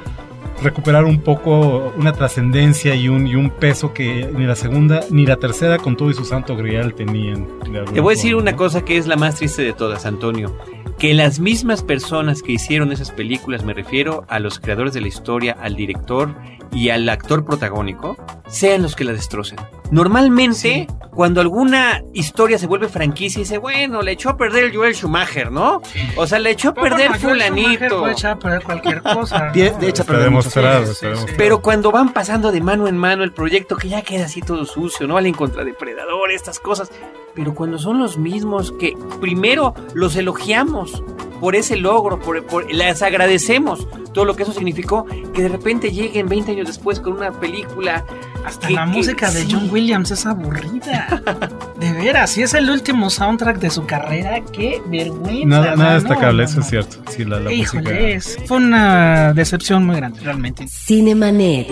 recuperar 0.63 1.05
un 1.05 1.21
poco 1.21 1.93
una 1.97 2.13
trascendencia 2.13 2.95
y 2.95 3.09
un, 3.09 3.27
y 3.27 3.35
un 3.35 3.51
peso 3.51 3.93
que 3.93 4.31
ni 4.33 4.47
la 4.47 4.55
segunda 4.55 5.01
ni 5.11 5.27
la 5.27 5.37
tercera, 5.37 5.79
con 5.79 5.97
todo 5.97 6.11
y 6.11 6.15
su 6.15 6.25
santo 6.25 6.57
grial, 6.57 6.95
tenían. 6.95 7.49
Te 7.93 8.01
voy 8.01 8.15
a 8.15 8.17
decir 8.17 8.33
forma, 8.33 8.43
una 8.43 8.51
¿no? 8.53 8.57
cosa 8.57 8.85
que 8.85 8.97
es 8.97 9.07
la 9.07 9.17
más 9.17 9.37
triste 9.37 9.63
de 9.63 9.73
todas, 9.73 10.07
Antonio. 10.07 10.55
Que 10.99 11.15
las 11.15 11.41
mismas 11.41 11.83
personas 11.83 12.43
que 12.43 12.53
hicieron 12.53 12.93
esas 12.93 13.11
películas, 13.11 13.65
me 13.65 13.75
refiero 13.75 14.25
a 14.29 14.39
los 14.39 14.61
creadores 14.61 14.93
de 14.93 15.01
la 15.01 15.09
historia, 15.09 15.57
al 15.61 15.75
director 15.75 16.35
y 16.71 16.91
al 16.91 17.09
actor 17.09 17.45
protagónico, 17.45 18.17
sean 18.47 18.83
los 18.83 18.97
que 18.97 19.05
la 19.05 19.13
destrocen. 19.13 19.59
Normalmente, 19.91 20.87
cuando 21.11 21.41
alguna 21.43 22.03
historia 22.15 22.57
se 22.59 22.67
vuelve 22.67 22.89
franquicia, 22.89 23.41
dice, 23.41 23.59
bueno, 23.59 24.01
le 24.01 24.13
echó 24.13 24.31
a 24.31 24.37
perder 24.37 24.65
el 24.65 24.75
Joel 24.77 24.95
Schumacher, 24.95 25.53
¿no? 25.53 25.83
O 26.17 26.27
sea, 26.27 26.39
le 26.39 26.51
echó 26.51 26.71
a 26.71 26.75
perder 26.75 27.09
Bueno, 27.11 27.29
fulanito. 27.29 28.01
Puede 28.01 28.13
echar 28.13 28.33
a 28.33 28.39
perder 28.39 28.63
cualquier 28.63 29.03
cosa. 29.03 29.39
¿no? 29.49 29.53
De, 29.53 29.71
de 29.71 29.89
hecho, 29.89 30.03
Está 30.03 30.19
demostrado, 30.19 30.81
cosas. 30.81 30.95
está 30.95 31.07
demostrado. 31.09 31.37
Pero 31.37 31.61
cuando 31.61 31.91
van 31.93 32.13
pasando 32.13 32.53
de 32.53 32.61
mano 32.61 32.89
en 32.89 32.97
mano 32.97 33.23
el 33.25 33.33
proyecto, 33.33 33.77
que 33.77 33.89
ya 33.89 34.03
queda 34.03 34.25
así 34.25 34.41
todo 34.41 34.65
sucio, 34.65 35.07
¿no? 35.07 35.15
Valen 35.15 35.35
contra 35.35 35.65
depredador, 35.65 36.31
estas 36.31 36.59
cosas. 36.59 36.91
Pero 37.35 37.55
cuando 37.55 37.79
son 37.79 37.99
los 37.99 38.19
mismos 38.19 38.73
que 38.73 38.95
primero 39.21 39.75
los 39.95 40.17
elogiamos 40.17 41.03
por 41.41 41.57
ese 41.57 41.77
logro, 41.77 42.21
por, 42.21 42.45
por- 42.47 42.73
les 42.73 43.03
agradecemos 43.03 43.89
todo 44.13 44.25
lo 44.27 44.37
que 44.37 44.43
eso 44.45 44.53
significó, 44.53 45.07
que 45.33 45.43
de 45.43 45.49
repente 45.49 45.91
lleguen 45.91 46.29
20 46.29 46.53
años 46.53 46.67
después 46.69 47.01
con 47.01 47.15
una 47.15 47.33
película. 47.33 48.05
Hasta 48.45 48.69
que- 48.69 48.75
la 48.75 48.85
que- 48.85 48.91
música 48.93 49.31
de 49.31 49.41
sí. 49.43 49.49
John 49.51 49.69
Williams 49.71 50.11
es 50.11 50.27
aburrida. 50.27 51.23
De 51.81 51.93
veras, 51.95 52.31
si 52.31 52.43
es 52.43 52.55
el 52.55 52.71
último 52.71 53.11
soundtrack 53.11 53.59
de 53.59 53.71
su 53.71 53.87
carrera, 53.87 54.41
qué 54.53 54.81
vergüenza. 54.87 55.47
Nada, 55.49 55.75
nada 55.75 55.95
destacable, 55.95 56.45
no, 56.45 56.49
eso 56.49 56.57
no, 56.59 56.63
es 56.63 56.69
cierto. 56.71 56.97
Sí, 57.11 57.25
la, 57.25 57.41
la 57.41 57.51
música. 57.51 57.55
Híjole, 57.81 58.15
es- 58.15 58.39
fue 58.47 58.59
una 58.59 59.33
decepción 59.33 59.85
muy 59.85 59.97
grande, 59.97 60.21
realmente. 60.21 60.69
Cinemanet. 60.69 61.69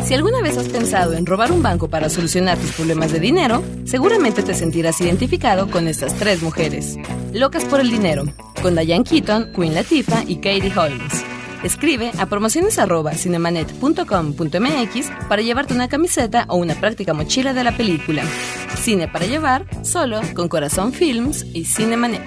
Si 0.05 0.13
alguna 0.15 0.41
vez 0.41 0.57
has 0.57 0.69
pensado 0.69 1.13
en 1.13 1.25
robar 1.25 1.51
un 1.51 1.61
banco 1.61 1.87
para 1.87 2.09
solucionar 2.09 2.57
tus 2.57 2.71
problemas 2.71 3.11
de 3.11 3.19
dinero, 3.19 3.63
seguramente 3.85 4.41
te 4.41 4.55
sentirás 4.55 4.99
identificado 5.01 5.69
con 5.69 5.87
estas 5.87 6.15
tres 6.15 6.41
mujeres. 6.41 6.97
Locas 7.31 7.63
por 7.65 7.79
el 7.79 7.91
dinero, 7.91 8.23
con 8.61 8.75
Diane 8.75 9.03
Keaton, 9.03 9.53
Queen 9.53 9.75
Latifah 9.75 10.23
y 10.25 10.37
Katie 10.37 10.73
Holmes. 10.75 11.23
Escribe 11.63 12.11
a 12.17 12.25
promociones@cinemanet.com.mx 12.25 15.11
para 15.27 15.41
llevarte 15.41 15.73
una 15.73 15.89
camiseta 15.89 16.45
o 16.47 16.55
una 16.55 16.75
práctica 16.75 17.13
mochila 17.13 17.53
de 17.53 17.65
la 17.65 17.75
película. 17.75 18.23
Cine 18.81 19.09
para 19.09 19.25
llevar, 19.25 19.65
solo 19.83 20.21
con 20.33 20.47
Corazón 20.47 20.93
Films 20.93 21.45
y 21.53 21.65
Cinemanet. 21.65 22.23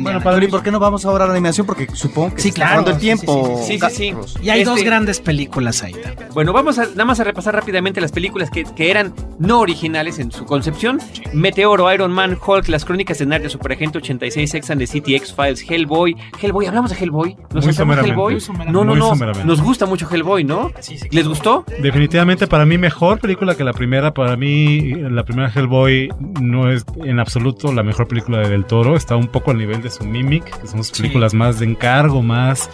Bueno, 0.00 0.20
Padre, 0.20 0.46
¿y 0.46 0.48
por 0.48 0.62
qué 0.62 0.70
no 0.70 0.78
vamos 0.80 1.04
ahora 1.04 1.24
a 1.24 1.26
la 1.28 1.34
animación? 1.34 1.66
Porque 1.66 1.86
supongo 1.94 2.34
que 2.34 2.40
Sí, 2.42 2.52
claro, 2.52 2.86
el 2.86 2.94
sí, 2.94 3.00
tiempo. 3.00 3.60
sí, 3.64 3.78
sí, 3.78 3.86
sí, 3.90 4.14
sí. 4.26 4.38
Y 4.42 4.50
hay 4.50 4.60
Este- 4.60 4.70
dos 4.70 4.82
grandes 4.84 5.20
películas 5.20 5.82
ahí. 5.82 5.92
también. 5.92 6.28
Bueno, 6.34 6.52
vamos 6.52 6.78
a, 6.78 6.86
nada 6.86 7.04
más 7.04 7.20
a 7.20 7.24
repasar 7.24 7.54
rápidamente 7.54 8.00
las 8.00 8.12
películas 8.12 8.50
que, 8.50 8.64
que 8.64 8.90
eran 8.90 9.12
no 9.38 9.60
originales 9.60 10.18
en 10.18 10.30
su 10.32 10.44
concepción. 10.44 10.98
Meteoro, 11.32 11.92
Iron 11.92 12.12
Man, 12.12 12.38
Hulk, 12.44 12.68
Las 12.68 12.84
Crónicas 12.84 13.18
de 13.18 13.26
Narnia, 13.26 13.48
Superagente 13.50 13.98
86, 13.98 14.50
Sex 14.50 14.70
and 14.70 14.80
the 14.80 14.86
City, 14.86 15.14
X-Files, 15.16 15.64
Hellboy. 15.68 16.16
Hellboy, 16.40 16.66
¿hablamos 16.66 16.90
de 16.90 16.96
Hellboy? 16.96 17.36
¿Nos 17.52 17.64
someramente. 17.74 18.10
Hellboy? 18.10 18.38
No, 18.70 18.84
no, 18.84 18.94
no. 18.96 19.14
Nos 19.44 19.60
gusta 19.60 19.86
mucho 19.86 20.08
Hellboy, 20.10 20.44
¿no? 20.44 20.70
Sí, 20.80 20.98
sí, 20.98 21.08
¿Les 21.10 21.26
gustó? 21.28 21.64
Definitivamente 21.80 22.46
para 22.46 22.64
mí 22.64 22.78
mejor 22.78 23.18
película 23.18 23.54
que 23.54 23.64
la 23.64 23.72
primera. 23.72 24.14
Para 24.14 24.36
mí 24.36 24.92
la 24.94 25.24
primera 25.24 25.50
Hellboy 25.54 26.08
no 26.40 26.70
es 26.70 26.84
en 27.04 27.18
absoluto 27.20 27.72
la 27.72 27.82
mejor 27.82 28.08
película 28.08 28.38
de 28.38 28.48
Del 28.48 28.64
Toro. 28.64 28.96
Está 28.96 29.16
un 29.16 29.26
poco 29.28 29.50
al 29.50 29.58
nivel 29.58 29.81
de 29.82 29.90
su 29.90 30.04
Mimic, 30.04 30.44
que 30.60 30.66
son 30.66 30.78
sus 30.84 30.96
Sí. 30.96 31.02
películas 31.02 31.34
más 31.34 31.58
de 31.58 31.66
encargo, 31.66 32.22
más, 32.22 32.70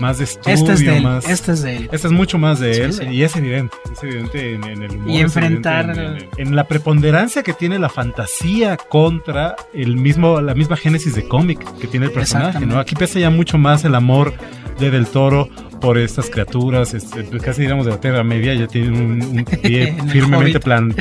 más 0.00 0.18
de 0.18 0.24
estudio, 0.24 0.54
Este 0.54 0.72
es 0.74 0.80
de 0.80 0.96
él. 0.98 1.02
más... 1.02 1.28
Este 1.28 1.52
es 1.52 1.62
de 1.62 1.76
él. 1.76 1.88
Esta 1.92 2.06
es 2.08 2.12
mucho 2.12 2.38
más 2.38 2.60
de 2.60 2.74
Sí, 2.74 2.80
él 2.80 2.92
sí. 2.92 3.04
y 3.10 3.22
es 3.24 3.34
evidente, 3.36 3.76
es 3.92 4.02
evidente 4.02 4.54
en, 4.54 4.64
en 4.64 4.82
el 4.82 4.90
humor. 4.92 5.10
Y 5.10 5.18
enfrentar- 5.20 5.90
En, 5.90 5.98
en- 5.98 6.28
en 6.36 6.56
la 6.56 6.64
preponderancia 6.64 7.42
que 7.42 7.52
tiene 7.52 7.78
la 7.78 7.88
fantasía 7.88 8.76
contra 8.76 9.56
el 9.74 9.96
mismo, 9.96 10.40
la 10.40 10.54
misma 10.54 10.76
génesis 10.76 11.14
de 11.14 11.26
cómic 11.26 11.58
que 11.80 11.86
tiene 11.86 12.06
el 12.06 12.12
personaje, 12.12 12.64
¿no? 12.66 12.78
Aquí 12.78 12.94
pesa 12.94 13.18
ya 13.18 13.30
mucho 13.30 13.58
más 13.58 13.84
el 13.84 13.94
amor 13.94 14.32
de 14.78 14.90
Del 14.90 15.06
Toro 15.06 15.48
por 15.80 15.96
estas 15.98 16.28
criaturas, 16.30 16.92
este, 16.94 17.22
pues 17.24 17.42
casi 17.42 17.62
digamos 17.62 17.84
de 17.86 17.92
la 17.92 18.00
Tierra 18.00 18.24
Media, 18.24 18.52
ya 18.54 18.66
tienen 18.66 18.94
un, 18.94 19.22
un 19.22 19.44
pie 19.62 19.94
firmemente 20.08 20.58
Hobbit. 20.58 20.64
plan- 20.64 20.94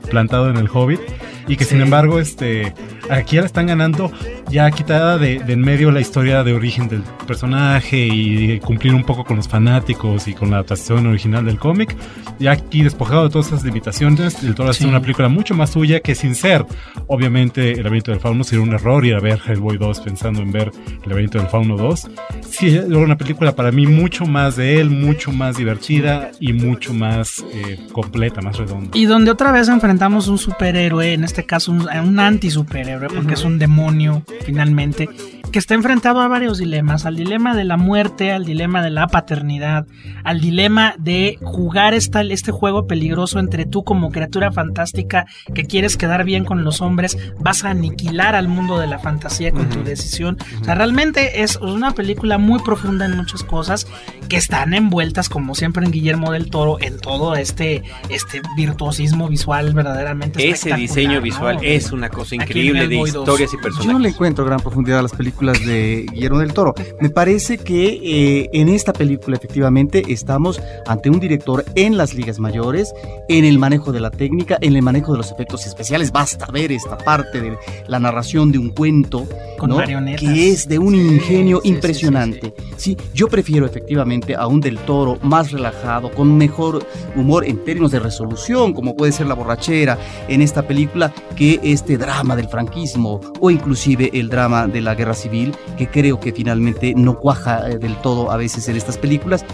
plantado 0.10 0.50
en 0.50 0.56
el 0.56 0.68
Hobbit 0.72 1.00
y 1.48 1.56
que 1.56 1.62
Sí. 1.64 1.70
sin 1.70 1.80
embargo 1.82 2.18
este 2.18 2.74
aquí 3.08 3.36
ahora 3.36 3.46
están 3.46 3.68
ganando 3.68 4.10
ya 4.50 4.68
quitada 4.72 5.16
de, 5.16 5.38
de 5.38 5.52
en 5.52 5.60
medio 5.60 5.92
la 5.92 6.00
historia 6.00 6.42
de 6.42 6.52
origen 6.54 6.88
del 6.88 7.02
personaje 7.24 8.08
y 8.10 8.58
cumplir 8.60 8.94
un 8.94 9.04
poco 9.04 9.24
con 9.24 9.36
los 9.36 9.46
fanáticos 9.46 10.26
y 10.26 10.34
con 10.34 10.50
la 10.50 10.56
adaptación 10.56 11.06
original 11.06 11.44
del 11.44 11.56
cómic, 11.58 11.94
ya 12.40 12.50
aquí 12.52 12.82
despojado 12.82 13.24
de 13.24 13.30
todas 13.30 13.46
esas 13.48 13.62
limitaciones, 13.64 14.42
el 14.42 14.56
Toro 14.56 14.70
hace 14.70 14.82
Sí. 14.84 14.88
una 14.88 15.00
película 15.00 15.28
mucho 15.28 15.54
más 15.54 15.70
suya 15.70 16.00
que 16.00 16.16
sin 16.16 16.34
ser, 16.34 16.64
obviamente, 17.06 17.72
el 17.72 17.84
laberinto 17.84 18.10
del 18.10 18.20
fauno 18.20 18.42
sería 18.44 18.64
un 18.64 18.72
error 18.74 19.04
ir 19.04 19.14
a 19.14 19.20
ver 19.20 19.38
Hellboy 19.46 19.78
2 19.78 20.00
pensando 20.00 20.42
en 20.42 20.50
ver 20.50 20.72
el 21.04 21.08
laberinto 21.08 21.38
del 21.38 21.46
fauno 21.48 21.76
2. 21.76 22.08
Sí, 22.48 22.74
era 22.76 22.98
una 22.98 23.15
película 23.16 23.54
para 23.54 23.72
mí 23.72 23.86
mucho 23.86 24.26
más 24.26 24.56
de 24.56 24.80
él, 24.80 24.90
mucho 24.90 25.32
más 25.32 25.56
divertida 25.56 26.30
y 26.40 26.52
mucho 26.52 26.94
más 26.94 27.44
eh, 27.52 27.78
completa, 27.92 28.40
más 28.40 28.58
redonda. 28.58 28.90
Y 28.94 29.06
donde 29.06 29.30
otra 29.30 29.52
vez 29.52 29.68
enfrentamos 29.68 30.28
un 30.28 30.38
superhéroe, 30.38 31.14
en 31.14 31.24
este 31.24 31.44
caso 31.44 31.72
un, 31.72 31.88
un 31.88 32.20
anti-superhéroe, 32.20 33.08
porque 33.08 33.34
es 33.34 33.44
un 33.44 33.58
demonio 33.58 34.22
finalmente, 34.44 35.08
que 35.56 35.60
está 35.60 35.72
enfrentado 35.72 36.20
a 36.20 36.28
varios 36.28 36.58
dilemas, 36.58 37.06
al 37.06 37.16
dilema 37.16 37.56
de 37.56 37.64
la 37.64 37.78
muerte, 37.78 38.30
al 38.30 38.44
dilema 38.44 38.82
de 38.82 38.90
la 38.90 39.06
paternidad, 39.06 39.86
al 40.22 40.38
dilema 40.38 40.94
de 40.98 41.38
jugar 41.40 41.94
esta, 41.94 42.20
este 42.20 42.52
juego 42.52 42.86
peligroso 42.86 43.38
entre 43.38 43.64
tú 43.64 43.82
como 43.82 44.10
criatura 44.10 44.52
fantástica 44.52 45.24
que 45.54 45.64
quieres 45.64 45.96
quedar 45.96 46.24
bien 46.24 46.44
con 46.44 46.62
los 46.62 46.82
hombres, 46.82 47.16
vas 47.38 47.64
a 47.64 47.70
aniquilar 47.70 48.34
al 48.34 48.48
mundo 48.48 48.78
de 48.78 48.86
la 48.86 48.98
fantasía 48.98 49.50
con 49.50 49.70
tu 49.70 49.82
decisión. 49.82 50.36
O 50.60 50.64
sea, 50.64 50.74
realmente 50.74 51.40
es 51.40 51.56
una 51.56 51.92
película 51.92 52.36
muy 52.36 52.60
profunda 52.60 53.06
en 53.06 53.16
muchas 53.16 53.42
cosas 53.42 53.86
que 54.28 54.36
están 54.36 54.74
envueltas, 54.74 55.30
como 55.30 55.54
siempre 55.54 55.86
en 55.86 55.90
Guillermo 55.90 56.32
del 56.32 56.50
Toro, 56.50 56.76
en 56.82 57.00
todo 57.00 57.34
este, 57.34 57.82
este 58.10 58.42
virtuosismo 58.58 59.26
visual 59.30 59.72
verdaderamente 59.72 60.50
Ese 60.50 60.74
diseño 60.74 61.14
¿no? 61.14 61.20
visual 61.22 61.60
es 61.62 61.92
una 61.92 62.10
cosa 62.10 62.34
increíble 62.34 62.88
de 62.88 62.96
Hellboy 62.96 63.10
2. 63.10 63.22
historias 63.22 63.54
y 63.54 63.56
Yo 63.56 63.56
no 63.56 63.62
personajes. 63.62 64.02
le 64.02 64.08
encuentro 64.10 64.44
gran 64.44 64.60
profundidad 64.60 64.98
a 64.98 65.02
las 65.02 65.12
películas 65.12 65.45
de 65.52 66.06
Guillermo 66.12 66.40
del 66.40 66.52
Toro. 66.52 66.74
Me 67.00 67.10
parece 67.10 67.58
que 67.58 68.00
eh, 68.02 68.50
en 68.52 68.68
esta 68.68 68.92
película 68.92 69.36
efectivamente 69.36 70.04
estamos 70.08 70.60
ante 70.86 71.10
un 71.10 71.20
director 71.20 71.64
en 71.74 71.96
las 71.96 72.14
ligas 72.14 72.38
mayores, 72.38 72.92
en 73.28 73.44
el 73.44 73.58
manejo 73.58 73.92
de 73.92 74.00
la 74.00 74.10
técnica, 74.10 74.58
en 74.60 74.76
el 74.76 74.82
manejo 74.82 75.12
de 75.12 75.18
los 75.18 75.30
efectos 75.30 75.66
especiales. 75.66 76.12
Basta 76.12 76.46
ver 76.46 76.72
esta 76.72 76.96
parte 76.98 77.40
de 77.40 77.56
la 77.86 77.98
narración 77.98 78.52
de 78.52 78.58
un 78.58 78.70
cuento, 78.70 79.26
Con 79.58 79.70
¿no? 79.70 79.78
que 79.78 80.48
es 80.50 80.68
de 80.68 80.78
un 80.78 80.94
ingenio 80.94 81.60
sí, 81.62 81.68
sí, 81.68 81.74
impresionante. 81.74 82.54
Sí, 82.76 82.96
yo 83.14 83.28
prefiero 83.28 83.66
efectivamente 83.66 84.34
a 84.34 84.46
un 84.46 84.60
del 84.60 84.78
Toro 84.78 85.18
más 85.22 85.52
relajado, 85.52 86.10
con 86.10 86.36
mejor 86.36 86.84
humor 87.14 87.44
en 87.44 87.64
términos 87.64 87.92
de 87.92 88.00
resolución, 88.00 88.72
como 88.72 88.96
puede 88.96 89.12
ser 89.12 89.26
la 89.26 89.34
borrachera 89.34 89.98
en 90.28 90.42
esta 90.42 90.66
película, 90.66 91.12
que 91.36 91.60
este 91.62 91.96
drama 91.96 92.36
del 92.36 92.48
franquismo 92.48 93.20
o 93.40 93.50
inclusive 93.50 94.10
el 94.12 94.28
drama 94.28 94.66
de 94.66 94.80
la 94.80 94.94
guerra 94.94 95.14
civil, 95.14 95.35
que 95.76 95.88
creo 95.88 96.20
que 96.20 96.32
finalmente 96.32 96.94
no 96.96 97.18
cuaja 97.18 97.68
eh, 97.68 97.78
del 97.78 97.96
todo 97.96 98.30
a 98.30 98.36
veces 98.36 98.68
en 98.68 98.76
estas 98.76 98.98
películas. 98.98 99.44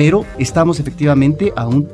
Pero 0.00 0.24
estamos 0.38 0.80
efectivamente 0.80 1.52
a 1.56 1.68
un 1.68 1.86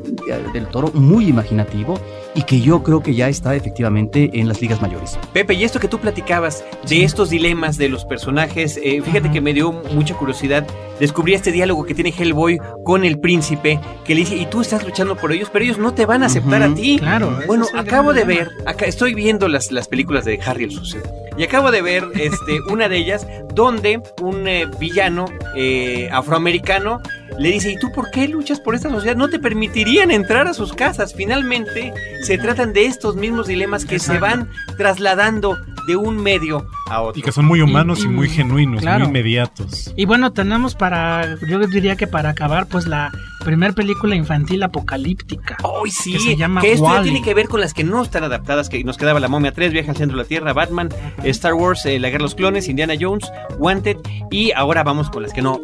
del 0.53 0.69
Toro 0.69 0.93
muy 0.95 1.27
imaginativo 1.27 1.99
y 2.37 2.43
que 2.43 2.61
yo 2.61 2.85
creo 2.85 3.03
que 3.03 3.17
ya 3.17 3.29
está 3.29 3.57
efectivamente 3.57 4.31
en 4.35 4.47
las 4.47 4.61
ligas 4.61 4.81
mayores. 4.81 5.19
Pepe, 5.33 5.55
y 5.55 5.65
esto 5.65 5.81
que 5.81 5.89
tú 5.89 5.99
platicabas 5.99 6.65
de 6.89 7.03
estos 7.03 7.31
dilemas 7.31 7.79
de 7.79 7.89
los 7.89 8.05
personajes, 8.05 8.79
eh, 8.81 9.03
fíjate 9.03 9.33
que 9.33 9.41
me 9.41 9.53
dio 9.53 9.73
mucha 9.73 10.15
curiosidad. 10.15 10.65
Descubrí 11.01 11.35
este 11.35 11.51
diálogo 11.51 11.85
que 11.85 11.97
tiene 11.97 12.15
Hellboy 12.17 12.61
con 12.85 13.05
el 13.05 13.19
príncipe, 13.19 13.81
que 14.05 14.15
le 14.15 14.21
dice, 14.21 14.37
y 14.37 14.47
tú 14.47 14.61
estás 14.61 14.85
luchando 14.85 15.17
por 15.17 15.33
ellos, 15.33 15.51
pero 15.53 15.65
ellos 15.65 15.79
no 15.79 15.93
te 15.93 16.07
van 16.07 16.23
a 16.23 16.27
aceptar 16.27 16.63
a 16.63 16.73
ti. 16.73 17.01
Claro. 17.01 17.37
Bueno, 17.49 17.67
acabo 17.75 18.13
de 18.13 18.23
ver, 18.23 18.51
acá 18.67 18.85
estoy 18.85 19.15
viendo 19.15 19.49
las, 19.49 19.73
las 19.73 19.89
películas 19.89 20.25
de 20.25 20.39
Harry 20.47 20.63
el 20.63 20.71
Sucio. 20.71 21.03
Y 21.37 21.43
acabo 21.43 21.73
de 21.73 21.83
ver 21.83 22.05
este, 22.15 22.61
una 22.71 22.89
de 22.89 22.99
ellas 22.99 23.27
donde 23.53 24.01
un 24.23 24.47
eh, 24.47 24.67
villano 24.79 25.25
eh, 25.57 26.09
afroamericano 26.13 27.01
le 27.39 27.51
dice, 27.51 27.73
¿y 27.73 27.79
tú 27.79 27.93
por 27.93 28.11
qué 28.11 28.29
luchas 28.29 28.61
por 28.61 28.75
esta 28.75 28.89
sociedad? 28.89 29.17
No 29.17 29.29
te 29.29 29.39
permitirían 29.39 30.11
entrar 30.11 30.47
a 30.49 30.55
sus 30.55 30.73
casas. 30.73 31.15
Finalmente 31.15 31.93
se 32.23 32.39
tratan 32.39 32.73
de 32.73 32.87
estos 32.87 33.17
mismos 33.17 33.47
dilemas 33.47 33.85
que 33.85 33.99
se 33.99 34.19
van 34.19 34.49
trasladando 34.79 35.59
de 35.87 35.97
un 35.97 36.17
medio 36.17 36.67
a 36.91 37.01
otro. 37.03 37.19
Y 37.19 37.23
que 37.23 37.33
son 37.33 37.45
muy 37.45 37.61
humanos 37.61 38.01
y, 38.01 38.03
Y- 38.03 38.07
y- 38.07 38.09
muy 38.09 38.29
genuinos, 38.29 38.81
claro. 38.81 39.01
muy 39.01 39.09
inmediatos. 39.09 39.93
Y 39.97 40.05
bueno, 40.05 40.33
tenemos 40.33 40.75
para, 40.75 41.37
yo 41.49 41.59
diría 41.61 41.97
que 41.97 42.07
para 42.07 42.31
acabar, 42.31 42.67
pues 42.67 42.87
la 42.87 43.13
primer 43.47 43.75
película 43.75 44.17
infantil 44.17 44.61
apocalíptica. 44.65 45.57
¡Ay, 45.63 45.91
sí! 45.93 46.15
que 46.15 46.19
se 46.19 46.37
llama 46.37 46.61
esto 46.65 46.85
ya 46.85 47.03
tiene 47.03 47.23
que 47.23 47.33
ver 47.33 47.47
con 47.49 47.61
las 47.61 47.75
que 47.75 47.85
no 47.85 48.03
están 48.03 48.25
adaptadas, 48.25 48.69
que 48.69 48.83
nos 48.83 48.97
quedaba 48.97 49.21
La 49.21 49.29
Momia 49.29 49.53
3, 49.53 49.73
Viaje 49.73 49.91
al 49.91 49.97
Centro 49.97 50.17
de 50.17 50.25
la 50.25 50.29
Tierra, 50.29 50.53
Batman, 50.53 50.89
Star 51.23 51.55
Wars, 51.55 51.87
eh, 51.87 52.01
La 52.01 52.09
Guerra 52.09 52.19
de 52.19 52.25
los 52.25 52.35
Clones, 52.35 52.69
Indiana 52.69 52.95
Jones, 53.01 53.31
Wanted, 53.59 53.99
y 54.33 54.51
ahora 54.51 54.83
vamos 54.83 55.11
con 55.11 55.23
las 55.23 55.33
que 55.33 55.43
no. 55.43 55.61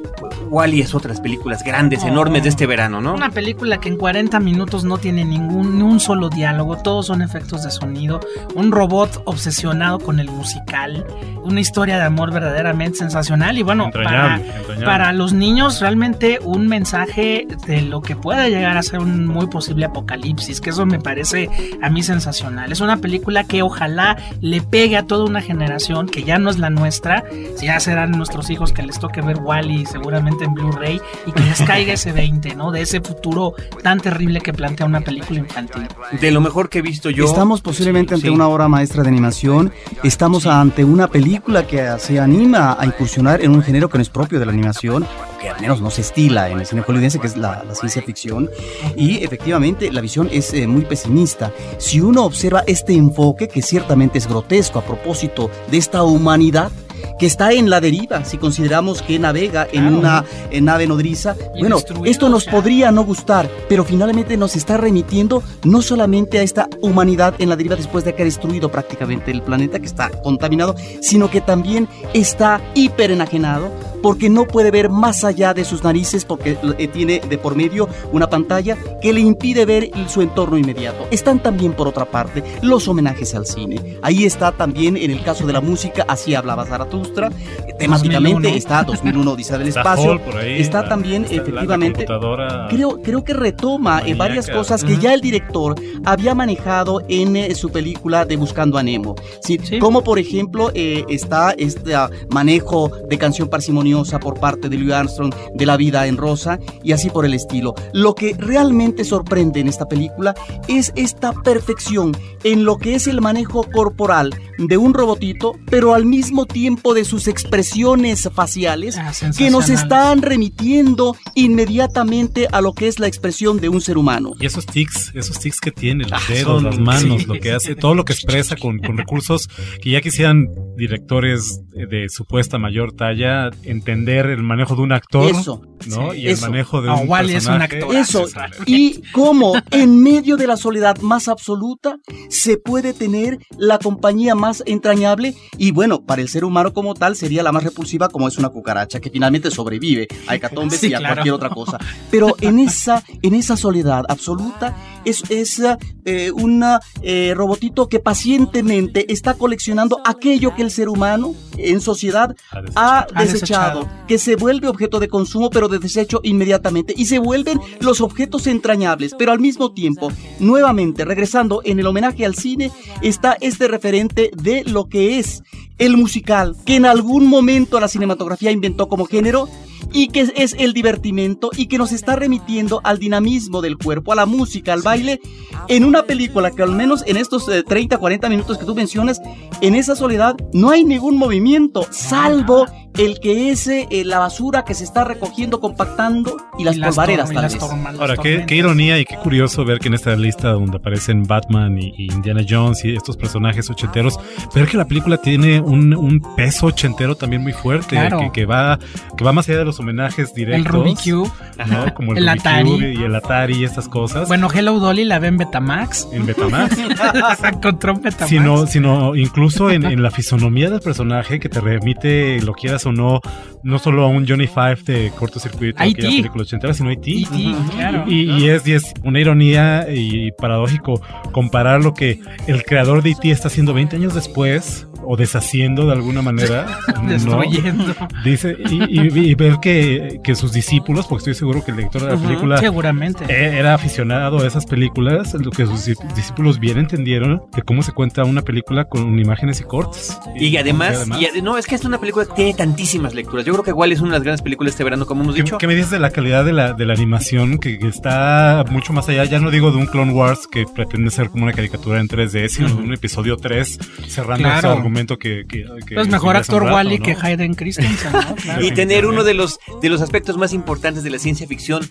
Wally 0.49 0.81
es 0.81 0.95
otras 0.95 1.21
películas 1.21 1.65
grandes, 1.65 2.05
Oh. 2.05 2.09
enormes 2.09 2.45
de 2.45 2.51
este 2.51 2.67
verano, 2.67 3.01
¿no? 3.01 3.15
Una 3.15 3.31
película 3.31 3.79
que 3.79 3.89
en 3.89 3.97
40 3.97 4.39
minutos 4.39 4.85
no 4.85 4.99
tiene 4.99 5.25
ningún 5.25 5.79
ni 5.79 5.83
un 5.83 5.99
solo 5.99 6.29
diálogo, 6.29 6.77
todos 6.77 7.07
son 7.07 7.21
efectos 7.21 7.65
de 7.65 7.71
sonido, 7.73 8.21
un 8.55 8.71
robot 8.71 9.23
obsesionado 9.25 9.99
con 9.99 10.21
el 10.21 10.31
musical, 10.31 11.05
una 11.43 11.61
historia 11.61 11.97
de 11.97 12.05
amor 12.05 12.33
verdaderamente 12.33 12.99
sensacional 12.99 13.59
y 13.59 13.63
bueno, 13.63 13.91
para, 13.91 14.37
entrañable. 14.37 14.85
para 14.85 15.13
los 15.13 15.33
niños 15.33 15.81
realmente 15.81 16.39
un 16.43 16.69
mensaje 16.69 17.47
de 17.67 17.72
lo 17.81 18.03
que 18.03 18.17
puede 18.17 18.51
llegar 18.51 18.77
a 18.77 18.83
ser 18.83 18.99
un 19.01 19.27
muy 19.27 19.47
posible 19.47 19.87
apocalipsis, 19.87 20.61
que 20.61 20.71
eso 20.71 20.85
me 20.85 20.99
parece 21.01 21.49
a 21.81 21.89
mí 21.89 22.03
sensacional. 22.03 22.71
Es 22.73 22.81
una 22.81 22.99
película 22.99 23.45
que 23.45 23.63
ojalá 23.63 24.17
le 24.41 24.61
pegue 24.61 24.97
a 24.97 25.05
toda 25.07 25.25
una 25.25 25.41
generación 25.41 26.09
que 26.09 26.25
ya 26.25 26.39
no 26.39 26.51
es 26.51 26.59
la 26.59 26.69
nuestra, 26.69 27.25
si 27.57 27.67
ya 27.67 27.81
serán 27.81 28.11
nuestros 28.11 28.51
hijos 28.51 28.73
que 28.73 28.83
les 28.83 28.99
toque 28.99 29.23
ver 29.23 29.39
Wally 29.39 29.87
seguramente 29.87 30.45
en 30.45 30.55
Blu-ray 30.55 31.01
y 31.27 31.33
que 31.33 31.41
les 31.43 31.63
caiga 31.63 31.95
ese 31.95 32.13
20, 32.13 32.55
¿no? 32.57 32.71
De 32.73 32.83
ese 32.83 33.01
futuro 33.01 33.55
tan 33.83 34.01
terrible 34.01 34.41
que 34.41 34.53
plantea 34.53 34.85
una 34.87 35.01
película 35.01 35.39
infantil. 35.39 35.87
De 36.21 36.31
lo 36.31 36.41
mejor 36.41 36.69
que 36.69 36.81
he 36.81 36.83
visto 36.83 37.09
yo. 37.11 37.25
Estamos 37.25 37.61
posiblemente 37.63 38.15
ante 38.15 38.27
Sí. 38.27 38.33
una 38.33 38.49
obra 38.49 38.69
maestra 38.69 39.03
de 39.03 39.09
animación. 39.09 39.73
Estamos 40.03 40.47
ante 40.47 40.85
una 40.85 41.07
película 41.09 41.67
que 41.67 41.89
se 41.99 42.19
anima 42.21 42.77
a 42.79 42.85
incursionar 42.85 43.43
en 43.43 43.53
un 43.55 43.63
género 43.63 43.89
que 43.89 43.99
no 43.99 44.03
es 44.03 44.09
propio 44.11 44.39
de 44.39 44.47
la 44.47 44.53
animación, 44.53 45.07
que 45.43 45.51
al 45.51 45.61
menos 45.61 45.81
no 45.81 45.91
se 45.91 46.03
estila 46.03 46.49
en 46.49 46.61
el 46.61 46.67
cine 46.67 46.83
hollywoodiense, 46.83 47.19
que 47.19 47.27
es 47.27 47.37
la, 47.37 47.65
la 47.67 47.75
ciencia 47.75 48.01
ficción. 48.01 48.49
Y 48.97 49.25
efectivamente 49.25 49.91
la 49.91 50.01
visión 50.01 50.29
es 50.31 50.55
eh, 50.55 50.67
muy 50.69 50.83
pesimista. 50.83 51.53
Si 51.79 52.01
uno 52.01 52.25
observa 52.25 52.63
este 52.67 52.95
enfoque, 52.95 53.49
que 53.49 53.61
ciertamente 53.61 54.19
es 54.19 54.29
grotesco 54.29 54.79
a 54.79 54.85
propósito 54.85 55.51
de 55.71 55.79
esta 55.79 56.05
humanidad, 56.05 56.71
que 57.19 57.27
está 57.27 57.53
en 57.53 57.69
la 57.71 57.81
deriva, 57.81 58.25
si 58.25 58.39
consideramos 58.39 59.03
que 59.03 59.19
navega 59.19 59.67
en 59.73 59.87
una 59.87 60.25
eh, 60.51 60.61
nave 60.61 60.87
nodriza. 60.87 61.35
Y 61.55 61.61
Bueno, 61.61 61.79
esto 62.05 62.29
nos 62.29 62.45
podría 62.45 62.93
no 62.93 63.05
gustar, 63.05 63.51
pero 63.69 63.85
finalmente 63.85 64.37
nos 64.37 64.55
está 64.55 64.77
remitiendo 64.77 65.43
no 65.65 65.83
solamente 65.83 66.39
a 66.39 66.43
esta 66.43 66.69
humanidad 66.81 67.35
en 67.39 67.49
la 67.49 67.57
deriva 67.57 67.77
después 67.77 68.05
de 68.05 68.15
que 68.15 68.23
ha 68.23 68.25
destruido 68.25 68.71
prácticamente 68.71 69.31
el 69.33 69.43
planeta 69.43 69.81
que 69.81 69.87
está 69.87 70.11
contaminado, 70.23 70.77
sino 71.01 71.31
que 71.31 71.41
también 71.41 71.89
está 72.15 72.61
hiper 72.75 73.11
enajenado 73.11 73.71
porque 74.03 74.29
no 74.29 74.45
puede 74.47 74.71
ver 74.71 74.91
más 74.91 75.25
allá 75.25 75.55
de 75.55 75.65
sus 75.65 75.83
narices 75.85 76.25
porque 76.25 76.57
eh, 76.79 76.89
tiene 76.89 77.21
de 77.29 77.39
por 77.39 77.55
medio 77.57 77.89
una 78.13 78.29
pantalla 78.29 78.77
que 79.01 79.13
le 79.13 79.21
impide 79.21 79.65
ver 79.65 79.91
su 80.09 80.21
entorno 80.23 80.59
inmediato. 80.59 81.07
Están 81.11 81.43
también 81.43 81.73
por 81.73 81.89
otra 81.89 82.05
parte 82.05 82.43
los 82.63 82.89
homenajes 82.89 83.35
al 83.35 83.47
cine. 83.47 83.99
Ahí 84.03 84.25
está 84.25 84.53
también 84.53 84.97
en 84.97 85.11
el 85.11 85.23
caso 85.23 85.47
de 85.47 85.53
la 85.53 85.61
música, 85.61 86.05
así 86.09 86.35
hablaba 86.35 86.67
Zaratustra, 86.67 87.29
eh, 87.29 87.75
temáticamente 87.79 88.49
2001. 88.49 88.57
está 88.59 88.83
2001 88.83 89.31
Odisea 89.33 89.59
del 89.59 89.69
Está 89.73 89.81
espacio. 89.81 90.21
Por 90.25 90.37
ahí, 90.37 90.61
está 90.61 90.83
la- 90.83 90.89
también 90.89 91.23
está 91.25 91.37
efectivamente 91.37 92.05
computadora. 92.07 92.67
Creo, 92.69 93.01
creo 93.03 93.23
que 93.25 93.33
retoma 93.35 94.01
eh, 94.05 94.15
varias 94.15 94.47
Maníaca. 94.47 94.53
cosas 94.59 94.85
que 94.85 94.95
Ujú. 94.95 95.03
ya 95.03 95.15
el 95.15 95.21
director 95.21 95.75
había 96.05 96.35
manejado 96.35 97.03
en 97.09 97.37
eh, 97.37 97.55
su 97.55 97.71
película 97.71 98.25
de 98.25 98.37
Buscando 98.37 98.79
a 98.79 98.83
Nemo. 98.83 99.15
Sí, 99.41 99.59
Sí. 99.63 99.79
Como 99.79 100.03
por 100.03 100.19
ejemplo 100.19 100.71
eh, 100.75 101.05
está 101.09 101.53
este 101.53 101.95
ah, 101.95 102.09
manejo 102.31 102.91
de 103.09 103.19
canción 103.19 103.49
parsimoniosa 103.49 103.92
por 104.21 104.41
parte 104.41 104.69
de 104.69 104.77
Louis 104.79 104.93
Armstrong 104.93 105.35
de 105.55 105.67
La 105.67 105.77
vida 105.77 106.07
en 106.07 106.17
rosa 106.17 106.59
y 106.83 106.93
así 106.93 107.11
por 107.11 107.25
el 107.27 107.35
estilo. 107.35 107.75
Lo 107.93 108.15
que 108.15 108.35
realmente 108.39 109.05
sorprende 109.05 109.61
en 109.61 109.69
esta 109.69 109.87
película 109.87 110.35
es 110.69 110.93
esta 110.97 111.33
perfección 111.33 112.17
en 112.45 112.65
lo 112.65 112.77
que 112.79 112.95
es 112.95 113.07
el 113.07 113.21
manejo 113.21 113.65
corporal 113.73 114.35
de 114.59 114.77
un 114.77 114.95
robotito, 114.95 115.53
pero 115.71 115.95
al 115.95 116.05
mismo 116.07 116.47
tiempo 116.47 116.95
de 116.95 117.05
sus 117.05 117.29
expresiones 117.29 118.29
faciales 118.35 118.97
Ah, 118.99 119.13
que 119.37 119.51
nos 119.51 119.69
están 119.69 120.23
remitiendo 120.23 121.17
inmediatamente 121.35 122.49
a 122.51 122.61
lo 122.61 122.73
que 122.75 122.89
es 122.89 122.99
la 122.99 123.07
expresión 123.07 123.59
de 123.61 123.69
un 123.69 123.81
ser 123.81 123.99
humano. 123.99 124.33
Y 124.41 124.47
esos 124.47 124.67
tics, 124.67 125.13
esos 125.15 125.39
tics 125.39 125.61
que 125.61 125.71
tiene, 125.71 126.05
los 126.05 126.13
Ah, 126.13 126.21
dedos, 126.29 126.63
las 126.63 126.79
manos, 126.79 127.23
sí. 127.23 127.27
lo 127.27 127.35
que 127.41 127.53
hace, 127.53 127.75
todo 127.75 127.95
lo 127.95 128.05
que 128.05 128.13
expresa 128.13 128.57
con, 128.57 128.79
con 128.79 128.97
recursos 128.97 129.49
que 129.81 129.91
ya 129.91 130.01
quisieran 130.01 130.49
directores 130.77 131.61
de 131.71 132.09
supuesta 132.09 132.59
mayor 132.59 132.93
talla 132.93 133.51
en 133.63 133.82
entender 133.83 134.27
el 134.27 134.43
manejo 134.43 134.77
de 134.77 134.83
un 134.83 134.93
actor, 134.93 135.29
Eso, 135.31 135.61
¿no? 135.89 136.13
sí, 136.13 136.19
y 136.21 136.27
el 136.27 136.33
eso. 136.35 136.49
manejo 136.49 136.81
de 136.81 136.91
Ah, 136.91 136.95
un 136.95 137.31
es 137.31 137.47
un 137.47 137.61
actor. 137.63 137.95
Eso, 137.97 138.23
Exacto. 138.23 138.63
y 138.67 139.03
cómo 139.13 139.55
en 139.73 140.01
medio 140.03 140.37
de 140.37 140.47
la 140.47 140.57
soledad 140.57 140.99
más 141.01 141.27
absoluta 141.29 141.97
se 142.29 142.57
puede 142.59 142.93
tener 142.93 143.39
la 143.59 143.79
compañía 143.79 144.35
más 144.37 144.63
entrañable 144.67 145.35
y 145.59 145.73
bueno, 145.73 146.05
para 146.05 146.23
el 146.23 146.29
ser 146.29 146.45
humano 146.45 146.73
como 146.73 146.95
tal 146.95 147.17
sería 147.17 147.43
la 147.43 147.51
más 147.53 147.65
repulsiva 147.65 148.09
como 148.09 148.29
es 148.29 148.39
una 148.39 148.51
cucaracha 148.51 149.01
que 149.01 149.11
finalmente 149.11 149.51
sobrevive 149.51 150.07
a 150.29 150.35
hecatombes 150.37 150.79
Sí, 150.81 150.89
y 150.89 150.95
a 150.95 150.99
claro. 150.99 151.15
cualquier 151.17 151.35
otra 151.35 151.51
cosa. 151.51 151.79
Pero 152.11 152.37
en 152.41 152.59
esa, 152.61 153.03
en 153.23 153.35
esa 153.35 153.57
soledad 153.57 154.05
absoluta 154.09 154.77
es, 155.05 155.23
es 155.31 155.63
eh, 156.05 156.31
un 156.33 156.65
eh, 157.03 157.33
robotito 157.37 157.89
que 157.89 157.99
pacientemente 158.01 159.13
está 159.13 159.35
coleccionando 159.35 160.01
aquello 160.05 160.55
que 160.55 160.63
el 160.63 160.71
ser 160.71 160.89
humano 160.89 161.35
en 161.59 161.81
sociedad 161.81 162.35
ha 162.75 163.07
Ha 163.15 163.23
desechado, 163.25 163.81
desechado. 163.81 164.07
que 164.09 164.19
se 164.19 164.37
vuelve 164.37 164.69
objeto 164.69 165.01
de 165.01 165.09
consumo 165.09 165.51
pero 165.51 165.69
de 165.69 165.79
desecho 165.79 166.21
inmediatamente 166.23 166.95
y 166.97 167.07
se 167.07 167.19
vuelven 167.19 167.61
los 167.81 168.01
objetos 168.01 168.47
entrañables, 168.47 169.15
pero 169.19 169.33
al 169.33 169.41
mismo 169.41 169.73
tiempo, 169.73 170.11
nuevamente 170.39 171.05
regresando 171.05 171.61
en 171.65 171.79
el 171.79 171.87
homenaje 171.87 172.25
al 172.25 172.35
cine, 172.35 172.71
está 173.03 173.37
este 173.41 173.69
referente 173.69 174.31
de 174.37 174.65
lo 174.65 174.89
que 174.89 175.19
es 175.19 175.43
el 175.79 175.97
musical, 175.97 176.57
que 176.65 176.77
en 176.77 176.87
algún 176.87 177.27
momento 177.27 177.81
la 177.81 177.89
cinematografía 177.89 178.51
inventó 178.51 178.89
como 178.89 179.07
género 179.07 179.49
y 179.93 180.09
que 180.09 180.21
es 180.35 180.55
el 180.59 180.73
divertimento 180.73 181.51
y 181.57 181.67
que 181.67 181.79
nos 181.79 181.93
está 181.93 182.17
remitiendo 182.17 182.81
al 182.85 182.99
dinamismo 182.99 183.61
del 183.61 183.79
cuerpo, 183.79 184.13
a 184.13 184.17
la 184.17 184.27
música, 184.27 184.73
al 184.73 184.83
baile, 184.83 185.21
en 185.69 185.85
una 185.85 186.05
película 186.05 186.51
que 186.51 186.63
al 186.63 186.73
menos 186.73 187.05
en 187.07 187.17
estos 187.17 187.49
eh, 187.49 187.63
30, 187.63 187.99
40 187.99 188.29
minutos 188.29 188.59
que 188.59 188.65
tú 188.65 188.75
mencionas, 188.75 189.21
en 189.61 189.75
esa 189.75 189.97
soledad 189.97 190.37
no 190.53 190.71
hay 190.71 190.85
ningún 190.85 191.17
movimiento, 191.17 191.87
salvo 191.91 192.67
el 192.99 193.21
que 193.21 193.51
es 193.51 193.67
eh, 193.69 193.87
la 194.05 194.19
basura 194.19 194.65
que 194.65 194.75
se 194.75 194.85
está 194.85 195.05
recogiendo, 195.05 195.61
compactando 195.61 196.37
y 196.59 196.65
las, 196.65 196.77
y 196.77 196.81
tal 196.81 196.95
las 196.95 197.53
vez. 197.55 197.59
torma- 197.63 197.93
las 197.93 198.01
Ahora, 198.01 198.17
qué, 198.17 198.45
ironía 198.55 198.99
y 198.99 199.05
qué 199.05 199.17
curioso 199.17 199.65
ver 199.65 199.79
que 199.79 199.89
en 199.89 199.95
esta 199.95 200.15
lista 200.17 200.51
donde 200.53 200.77
aparecen 200.77 201.25
Batman 201.25 201.79
y, 201.79 201.95
y 201.97 202.13
Indiana 202.13 202.43
Jones 202.49 202.85
y 202.85 202.95
estos 202.95 203.17
personajes 203.17 203.69
ochenteros, 203.71 204.19
ver 204.55 204.67
que 204.69 204.77
la 204.77 204.85
película 204.87 205.17
tiene 205.17 205.61
un, 205.61 205.95
un 205.95 206.21
peso 206.37 206.67
ochentero 206.67 207.15
también 207.17 207.43
muy 207.43 207.53
fuerte, 207.53 207.91
Claro. 207.97 208.19
que, 208.21 208.33
que 208.33 208.47
va, 208.47 208.79
que 209.17 209.25
va 209.25 209.33
más 209.33 209.49
allá 209.49 209.59
de 209.59 209.65
los 209.65 209.79
homenajes 209.81 210.35
directos. 210.35 210.67
El 210.67 210.73
Rubik's 210.73 211.03
Cube. 211.03 211.31
¿no? 211.67 211.95
Como 211.95 212.13
el, 212.13 212.19
El 212.19 212.27
Rubik's 212.29 212.41
Atari. 212.47 212.71
Cube 212.71 212.95
y 212.99 213.03
el 213.03 213.15
Atari 213.15 213.55
y 213.55 213.65
estas 213.65 213.89
cosas. 213.89 214.29
Bueno, 214.29 214.49
Hello 214.53 214.79
Dolly 214.79 215.05
la 215.05 215.19
ve 215.19 215.29
en 215.29 215.39
Betamax. 215.39 216.09
en 216.13 216.27
Betamax. 216.27 216.77
Se 217.41 217.49
encontró 217.49 217.93
en 217.93 218.03
Betamax. 218.03 218.29
sino, 218.29 218.67
sino 218.67 219.17
incluso 219.17 219.71
en, 219.71 219.85
en 219.87 220.03
la 220.03 220.11
fisonomía 220.11 220.69
del 220.71 220.81
personaje 220.81 221.41
que 221.41 221.49
te 221.49 221.61
remite, 221.61 222.41
lo 222.43 222.53
quieras 222.53 222.82
o 222.87 222.93
no, 222.93 223.21
no 223.63 223.79
solo 223.79 224.05
a 224.05 224.09
un 224.09 224.27
Johnny 224.27 224.47
Five 224.47 224.79
de 224.87 225.13
cortocircuito, 225.19 225.81
A 225.81 225.85
aquella 225.85 226.09
E.T.. 226.09 226.17
película 226.19 226.43
ochentera, 226.43 226.75
sino 226.75 226.91
a 226.91 226.93
E.T. 226.93 227.11
E.T., 227.11 227.55
claro. 227.75 228.05
Y, 228.07 228.31
y 228.31 228.49
es, 228.49 228.67
y 228.67 228.73
es 228.73 228.93
una 229.05 229.21
ironía 229.21 229.87
y 229.93 230.33
paradójico 230.33 231.01
comparar 231.33 231.83
lo 231.83 231.95
que 231.95 232.21
el 232.47 232.65
creador 232.65 233.03
de 233.03 233.11
E.T. 233.11 233.31
está 233.31 233.49
haciendo 233.49 233.75
20 233.75 233.97
años 233.97 234.15
después 234.15 234.87
o 235.05 235.17
deshaciendo 235.17 235.87
de 235.87 235.93
alguna 235.93 236.23
manera. 236.23 236.79
¿no? 237.03 237.09
Destruyendo. 237.09 237.95
Dice, 238.25 238.57
y, 238.71 238.85
y- 239.01 239.31
y 239.31 239.35
ver 239.35 239.57
que, 239.61 240.21
que 240.23 240.35
sus 240.37 240.53
discípulos, 240.53 241.07
porque 241.09 241.21
estoy 241.23 241.35
seguro 241.35 241.65
que 241.65 241.73
el 241.73 241.77
director 241.79 242.03
de 242.05 242.15
la 242.17 242.23
película 242.23 242.57
Seguramente. 242.59 243.25
e- 243.29 243.59
era 243.59 243.75
aficionado 243.75 244.39
a 244.39 244.47
esas 244.47 244.65
películas, 244.67 245.35
lo 245.35 245.51
que 245.51 245.67
sus 245.67 245.89
dis- 245.89 246.15
discípulos 246.15 246.61
bien 246.61 246.79
entendieron 246.79 247.43
de 247.55 247.63
cómo 247.63 247.83
se 247.83 247.91
cuenta 247.93 248.25
una 248.25 248.43
película 248.43 248.85
con 248.85 249.19
imágenes 249.19 249.61
y 249.61 249.65
cortes. 249.65 250.17
Y 250.37 250.57
además, 250.57 251.07
y 251.19 251.25
y 251.25 251.27
ade- 251.27 251.43
no, 251.43 251.59
es 251.59 251.67
que 251.67 251.75
es 251.75 251.85
una 251.85 251.99
película 251.99 252.25
que 252.27 252.33
tiene 252.35 252.55
tantísimas 252.73 253.15
lecturas. 253.15 253.45
Yo 253.45 253.53
creo 253.53 253.65
que 253.65 253.71
igual 253.71 253.93
es 253.93 254.01
una 254.01 254.13
de 254.13 254.17
las 254.19 254.23
grandes 254.25 254.43
películas 254.43 254.71
de 254.71 254.75
este 254.75 254.85
verano, 254.85 255.05
como 255.07 255.23
hemos 255.23 255.35
¿Qué, 255.35 255.43
dicho. 255.43 255.59
qué 255.59 255.67
me 255.67 255.75
dices 255.75 255.91
de 255.91 255.99
la 255.99 256.11
calidad 256.11 256.45
de 256.45 256.53
la, 256.53 256.73
de 256.73 256.87
la 256.87 256.95
animación 256.95 257.59
que, 257.59 257.79
que 257.79 257.89
está 257.89 258.65
mucho 258.71 258.93
más 258.95 259.09
allá? 259.09 259.25
Ya 259.25 259.39
no 259.41 259.51
digo 259.51 259.71
de 259.71 259.77
un 259.77 259.87
Clone 259.87 260.13
Wars 260.13 260.47
que 260.51 260.65
pretende 260.75 261.11
ser 261.11 261.29
como 261.29 261.45
una 261.45 261.53
caricatura 261.53 262.01
en 262.01 262.09
3D, 262.09 262.49
sino 262.49 262.69
de 262.69 262.75
un 262.75 262.93
episodio 262.95 263.37
3 263.37 263.79
cerrando 264.09 264.43
Claro. 264.49 264.59
ese 264.59 264.79
argumento 264.79 265.19
que... 265.19 265.45
que, 265.47 265.65
que 265.87 265.95
Pues 265.95 266.09
mejor 266.09 266.37
actor 266.37 266.63
rato, 266.63 266.75
Wally 266.75 266.99
¿no? 266.99 267.05
que 267.05 267.17
Hayden 267.21 267.55
Christensen, 267.55 268.13
¿no? 268.13 268.35
Claro. 268.43 268.65
y 268.65 268.71
tener 268.73 269.07
uno 269.07 269.23
de 269.25 269.35
los 269.35 269.59
de 269.83 269.89
los 269.91 270.01
aspectos 270.01 270.37
más 270.39 270.53
importantes 270.53 271.03
de 271.05 271.11
la 271.11 271.19
ciencia 271.19 271.47
ficción 271.47 271.83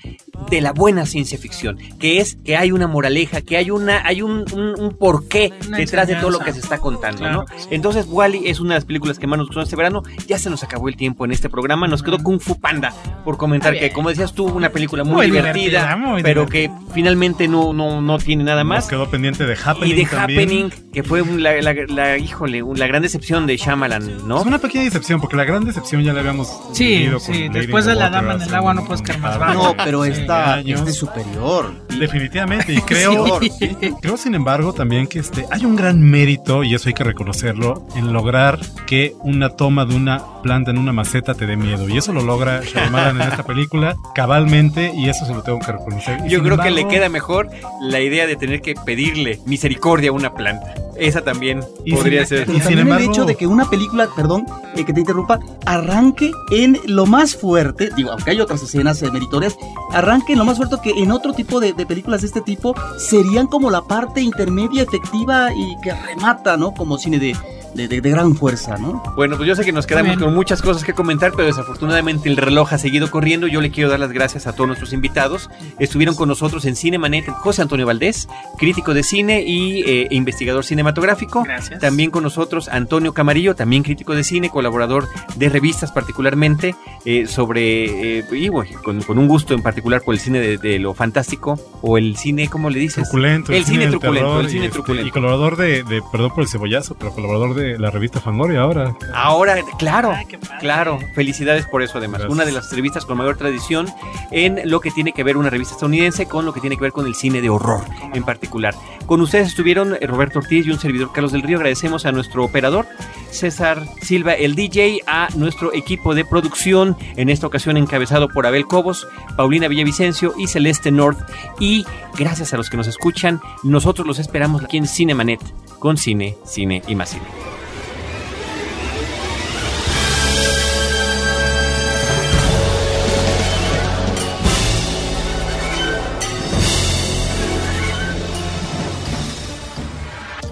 de 0.51 0.61
la 0.61 0.71
buena 0.73 1.05
ciencia 1.07 1.37
ficción 1.39 1.79
que 1.99 2.19
es 2.19 2.37
que 2.45 2.55
hay 2.57 2.71
una 2.71 2.85
moraleja 2.87 3.41
que 3.41 3.57
hay 3.57 3.71
una 3.71 4.05
hay 4.05 4.21
un, 4.21 4.45
un, 4.53 4.79
un 4.79 4.95
porqué 4.97 5.51
Una 5.67 5.77
detrás 5.77 6.07
de 6.07 6.15
todo 6.17 6.29
lo 6.29 6.39
que 6.39 6.53
se 6.53 6.59
está 6.59 6.77
contando 6.77 7.19
Claro 7.19 7.45
¿no? 7.49 7.57
sí. 7.57 7.67
entonces 7.71 8.05
Wally 8.07 8.43
es 8.47 8.59
una 8.59 8.75
de 8.75 8.75
las 8.81 8.85
películas 8.85 9.17
que 9.17 9.25
más 9.27 9.37
nos 9.39 9.47
gustó 9.47 9.61
este 9.61 9.75
verano 9.75 10.03
ya 10.27 10.37
se 10.37 10.49
nos 10.51 10.61
acabó 10.63 10.89
el 10.89 10.95
tiempo 10.97 11.25
en 11.25 11.31
este 11.31 11.49
programa 11.49 11.87
nos 11.87 12.03
quedó 12.03 12.19
Kung 12.19 12.39
Fu 12.39 12.59
Panda 12.59 12.93
por 13.25 13.37
comentar 13.37 13.73
Está 13.73 13.87
que 13.87 13.93
como 13.93 14.09
decías 14.09 14.33
tú 14.33 14.45
una 14.45 14.69
película 14.69 15.03
muy, 15.03 15.15
Muy 15.15 15.25
divertida, 15.27 15.53
divertida, 15.53 15.95
muy 15.97 16.21
pero 16.23 16.45
que 16.47 16.69
finalmente 16.93 17.47
no 17.47 17.73
no 17.73 18.01
no 18.01 18.17
tiene 18.19 18.43
nada 18.43 18.63
Nos 18.63 18.69
más 18.69 18.87
quedó 18.87 19.09
pendiente 19.09 19.45
de 19.45 19.55
Happening 19.63 19.91
y 19.91 19.95
de 19.95 20.05
también. 20.05 20.39
Happening 20.41 20.69
que 20.91 21.03
fue 21.03 21.23
la, 21.25 21.61
la, 21.61 21.73
la- 21.87 22.17
híjole 22.17 22.61
la 22.75 22.87
gran 22.87 23.01
decepción 23.01 23.47
de 23.47 23.55
Shyamalan 23.57 24.27
¿no? 24.27 24.41
Es 24.41 24.45
una 24.45 24.59
pequeña 24.59 24.83
decepción, 24.83 25.21
porque 25.21 25.37
la 25.37 25.45
gran 25.45 25.63
decepción 25.63 26.03
ya 26.03 26.11
la 26.13 26.19
habíamos 26.19 26.49
Sí, 26.73 27.07
sí, 27.19 27.47
después 27.49 27.85
de 27.85 27.95
La 27.95 28.09
Dama 28.09 28.33
en 28.33 28.41
el 28.41 28.53
Agua 28.53 28.73
no 28.73 28.83
puedes 28.85 29.01
caer 29.01 29.19
más 29.19 29.37
bajo. 29.39 29.53
No, 29.53 29.75
pero 29.85 30.01
de 30.03 30.09
esta 30.41 30.53
años. 30.55 30.79
es 30.81 30.85
de 30.85 30.93
superior. 30.93 31.73
Definitivamente, 31.99 32.73
y 32.73 32.81
creo, 32.81 33.39
Sí. 33.41 33.75
creo 34.01 34.17
sin 34.17 34.35
embargo 34.35 34.73
también 34.73 35.07
que 35.07 35.19
este 35.19 35.45
hay 35.51 35.65
un 35.65 35.75
gran 35.75 36.01
mérito, 36.01 36.63
y 36.63 36.73
eso 36.75 36.89
hay 36.89 36.93
que 36.93 37.03
reconocerlo, 37.03 37.85
en 37.95 38.13
lograr 38.13 38.59
que 38.87 39.13
una 39.19 39.49
toma 39.49 39.85
de 39.85 39.95
una 39.95 40.23
planta 40.41 40.71
en 40.71 40.77
una 40.77 40.91
maceta 40.93 41.33
te 41.33 41.45
dé 41.45 41.55
miedo. 41.57 41.87
Y 41.89 41.97
eso 41.97 42.13
lo 42.13 42.21
logra 42.21 42.61
Shyamalan 42.61 43.21
en 43.21 43.27
esta 43.29 43.43
película 43.43 43.95
cabalmente, 44.15 44.91
y 44.95 45.09
eso 45.09 45.25
se 45.25 45.33
lo 45.33 45.43
tengo 45.43 45.59
que 45.59 45.71
reconocer. 45.71 46.19
Y 46.25 46.29
Yo 46.29 46.41
creo 46.43 46.57
que 46.57 46.71
le 46.71 46.87
queda 46.87 47.09
mejor 47.09 47.49
la 47.81 47.99
idea 47.99 48.25
de 48.27 48.35
tener 48.35 48.61
que 48.61 48.73
pedirle 48.75 49.39
misericordia 49.45 50.09
a 50.09 50.13
una 50.13 50.33
planta. 50.33 50.73
Esa 51.01 51.21
también 51.21 51.61
Y 51.83 51.93
podría 51.95 52.21
sin- 52.25 52.27
ser. 52.37 52.45
Pero 52.45 52.51
Y 52.51 52.53
sin 52.61 52.63
también 52.63 52.79
embargo- 52.87 53.03
el 53.05 53.09
hecho 53.09 53.25
de 53.25 53.35
que 53.35 53.47
una 53.47 53.69
película, 53.69 54.07
perdón, 54.15 54.45
eh, 54.75 54.85
que 54.85 54.93
te 54.93 54.99
interrumpa, 54.99 55.39
arranque 55.65 56.31
en 56.51 56.77
lo 56.85 57.05
más 57.07 57.35
fuerte, 57.35 57.89
digo, 57.95 58.11
aunque 58.11 58.31
hay 58.31 58.39
otras 58.39 58.61
escenas 58.61 59.01
eh, 59.01 59.09
meritorias, 59.11 59.55
arranque 59.91 60.33
en 60.33 60.39
lo 60.39 60.45
más 60.45 60.57
fuerte 60.57 60.75
que 60.83 60.91
en 60.91 61.11
otro 61.11 61.33
tipo 61.33 61.59
de, 61.59 61.73
de 61.73 61.85
películas 61.85 62.21
de 62.21 62.27
este 62.27 62.41
tipo 62.41 62.75
serían 62.97 63.47
como 63.47 63.71
la 63.71 63.81
parte 63.81 64.21
intermedia 64.21 64.83
efectiva 64.83 65.49
y 65.53 65.75
que 65.81 65.91
remata, 65.93 66.55
¿no? 66.57 66.71
Como 66.73 66.97
cine 66.99 67.17
de, 67.19 67.35
de, 67.75 67.87
de- 67.87 68.01
de 68.01 68.09
gran 68.09 68.35
fuerza, 68.35 68.77
¿no? 68.77 69.01
Bueno, 69.15 69.37
pues 69.37 69.47
yo 69.47 69.55
sé 69.55 69.63
que 69.65 69.71
nos 69.71 69.87
quedamos 69.87 70.17
con 70.17 70.33
muchas 70.33 70.61
cosas 70.61 70.83
que 70.83 70.93
comentar, 70.93 71.31
pero 71.35 71.47
desafortunadamente 71.47 72.29
el 72.29 72.37
reloj 72.37 72.73
ha 72.73 72.77
seguido 72.77 73.09
corriendo. 73.11 73.47
Yo 73.47 73.61
le 73.61 73.71
quiero 73.71 73.89
dar 73.89 73.99
las 73.99 74.11
gracias 74.11 74.47
a 74.47 74.53
todos 74.53 74.67
nuestros 74.67 74.93
invitados. 74.93 75.49
Estuvieron 75.79 76.15
con 76.15 76.27
nosotros 76.29 76.65
en 76.65 76.75
Cinemanet 76.75 77.27
José 77.29 77.61
Antonio 77.61 77.85
Valdés, 77.85 78.27
crítico 78.57 78.93
de 78.93 79.03
cine 79.03 79.43
y 79.45 79.81
eh, 79.85 80.07
investigador 80.11 80.63
cinematográfico. 80.65 81.43
Gracias. 81.43 81.79
También 81.79 82.11
con 82.11 82.23
nosotros 82.23 82.67
Antonio 82.69 83.13
Camarillo, 83.13 83.55
también 83.55 83.83
crítico 83.83 84.15
de 84.15 84.23
cine, 84.23 84.49
colaborador 84.49 85.07
de 85.35 85.49
revistas 85.49 85.91
particularmente 85.91 86.75
eh, 87.05 87.25
sobre, 87.27 88.19
eh, 88.19 88.25
y 88.31 88.49
bueno, 88.49 88.79
con, 88.83 89.01
con 89.01 89.17
un 89.17 89.27
gusto 89.27 89.53
en 89.53 89.61
particular 89.61 90.01
por 90.01 90.13
el 90.13 90.19
cine 90.19 90.39
de, 90.39 90.57
de 90.57 90.79
lo 90.79 90.93
fantástico 90.93 91.59
o 91.81 91.97
el 91.97 92.15
cine, 92.17 92.47
¿cómo 92.47 92.69
le 92.69 92.79
dices? 92.79 93.03
Truculento, 93.03 93.51
El 93.53 93.65
cine 93.65 93.87
truculento, 93.87 94.27
terror 94.27 94.43
el 94.45 94.49
cine 94.49 94.61
y, 94.63 94.65
este, 94.67 94.73
truculento. 94.75 95.07
y 95.07 95.11
colaborador 95.11 95.57
de, 95.57 95.83
de- 95.83 96.01
perdón 96.11 96.31
por 96.35 96.43
el 96.43 96.49
cebollazo, 96.49 96.95
pero 96.95 97.11
colaborador 97.11 97.55
de 97.55 97.60
la 97.77 97.89
revista 97.91 98.19
Fangoria 98.19 98.61
ahora. 98.61 98.95
Ahora, 99.13 99.55
claro, 99.77 100.11
Ay, 100.11 100.25
padre. 100.25 100.57
claro, 100.59 100.99
felicidades 101.15 101.65
por 101.65 101.81
eso 101.81 101.97
además. 101.97 102.19
Gracias. 102.19 102.33
Una 102.33 102.45
de 102.45 102.51
las 102.51 102.71
revistas 102.71 103.05
con 103.05 103.17
mayor 103.17 103.37
tradición 103.37 103.87
en 104.31 104.61
lo 104.69 104.79
que 104.79 104.91
tiene 104.91 105.11
que 105.13 105.23
ver 105.23 105.37
una 105.37 105.49
revista 105.49 105.73
estadounidense 105.73 106.25
con 106.27 106.45
lo 106.45 106.53
que 106.53 106.59
tiene 106.61 106.75
que 106.77 106.81
ver 106.83 106.91
con 106.91 107.05
el 107.07 107.15
cine 107.15 107.41
de 107.41 107.49
horror 107.49 107.83
en 108.13 108.23
particular. 108.23 108.73
Con 109.05 109.21
ustedes 109.21 109.47
estuvieron 109.47 109.97
Roberto 110.01 110.39
Ortiz 110.39 110.65
y 110.67 110.71
un 110.71 110.79
servidor 110.79 111.11
Carlos 111.11 111.31
del 111.31 111.41
Río. 111.43 111.57
Agradecemos 111.57 112.05
a 112.05 112.11
nuestro 112.11 112.43
operador 112.43 112.85
César 113.31 113.85
Silva, 114.01 114.33
el 114.33 114.55
DJ, 114.55 114.99
a 115.07 115.27
nuestro 115.35 115.73
equipo 115.73 116.13
de 116.15 116.25
producción, 116.25 116.97
en 117.15 117.29
esta 117.29 117.47
ocasión 117.47 117.77
encabezado 117.77 118.27
por 118.29 118.45
Abel 118.45 118.65
Cobos, 118.67 119.07
Paulina 119.37 119.67
Villavicencio 119.67 120.33
y 120.37 120.47
Celeste 120.47 120.91
North. 120.91 121.19
Y 121.59 121.85
gracias 122.17 122.53
a 122.53 122.57
los 122.57 122.69
que 122.69 122.77
nos 122.77 122.87
escuchan, 122.87 123.41
nosotros 123.63 124.05
los 124.05 124.19
esperamos 124.19 124.63
aquí 124.63 124.77
en 124.77 124.87
Cinemanet 124.87 125.41
con 125.79 125.97
cine, 125.97 126.35
cine 126.45 126.81
y 126.87 126.95
más 126.95 127.09
cine. 127.09 127.23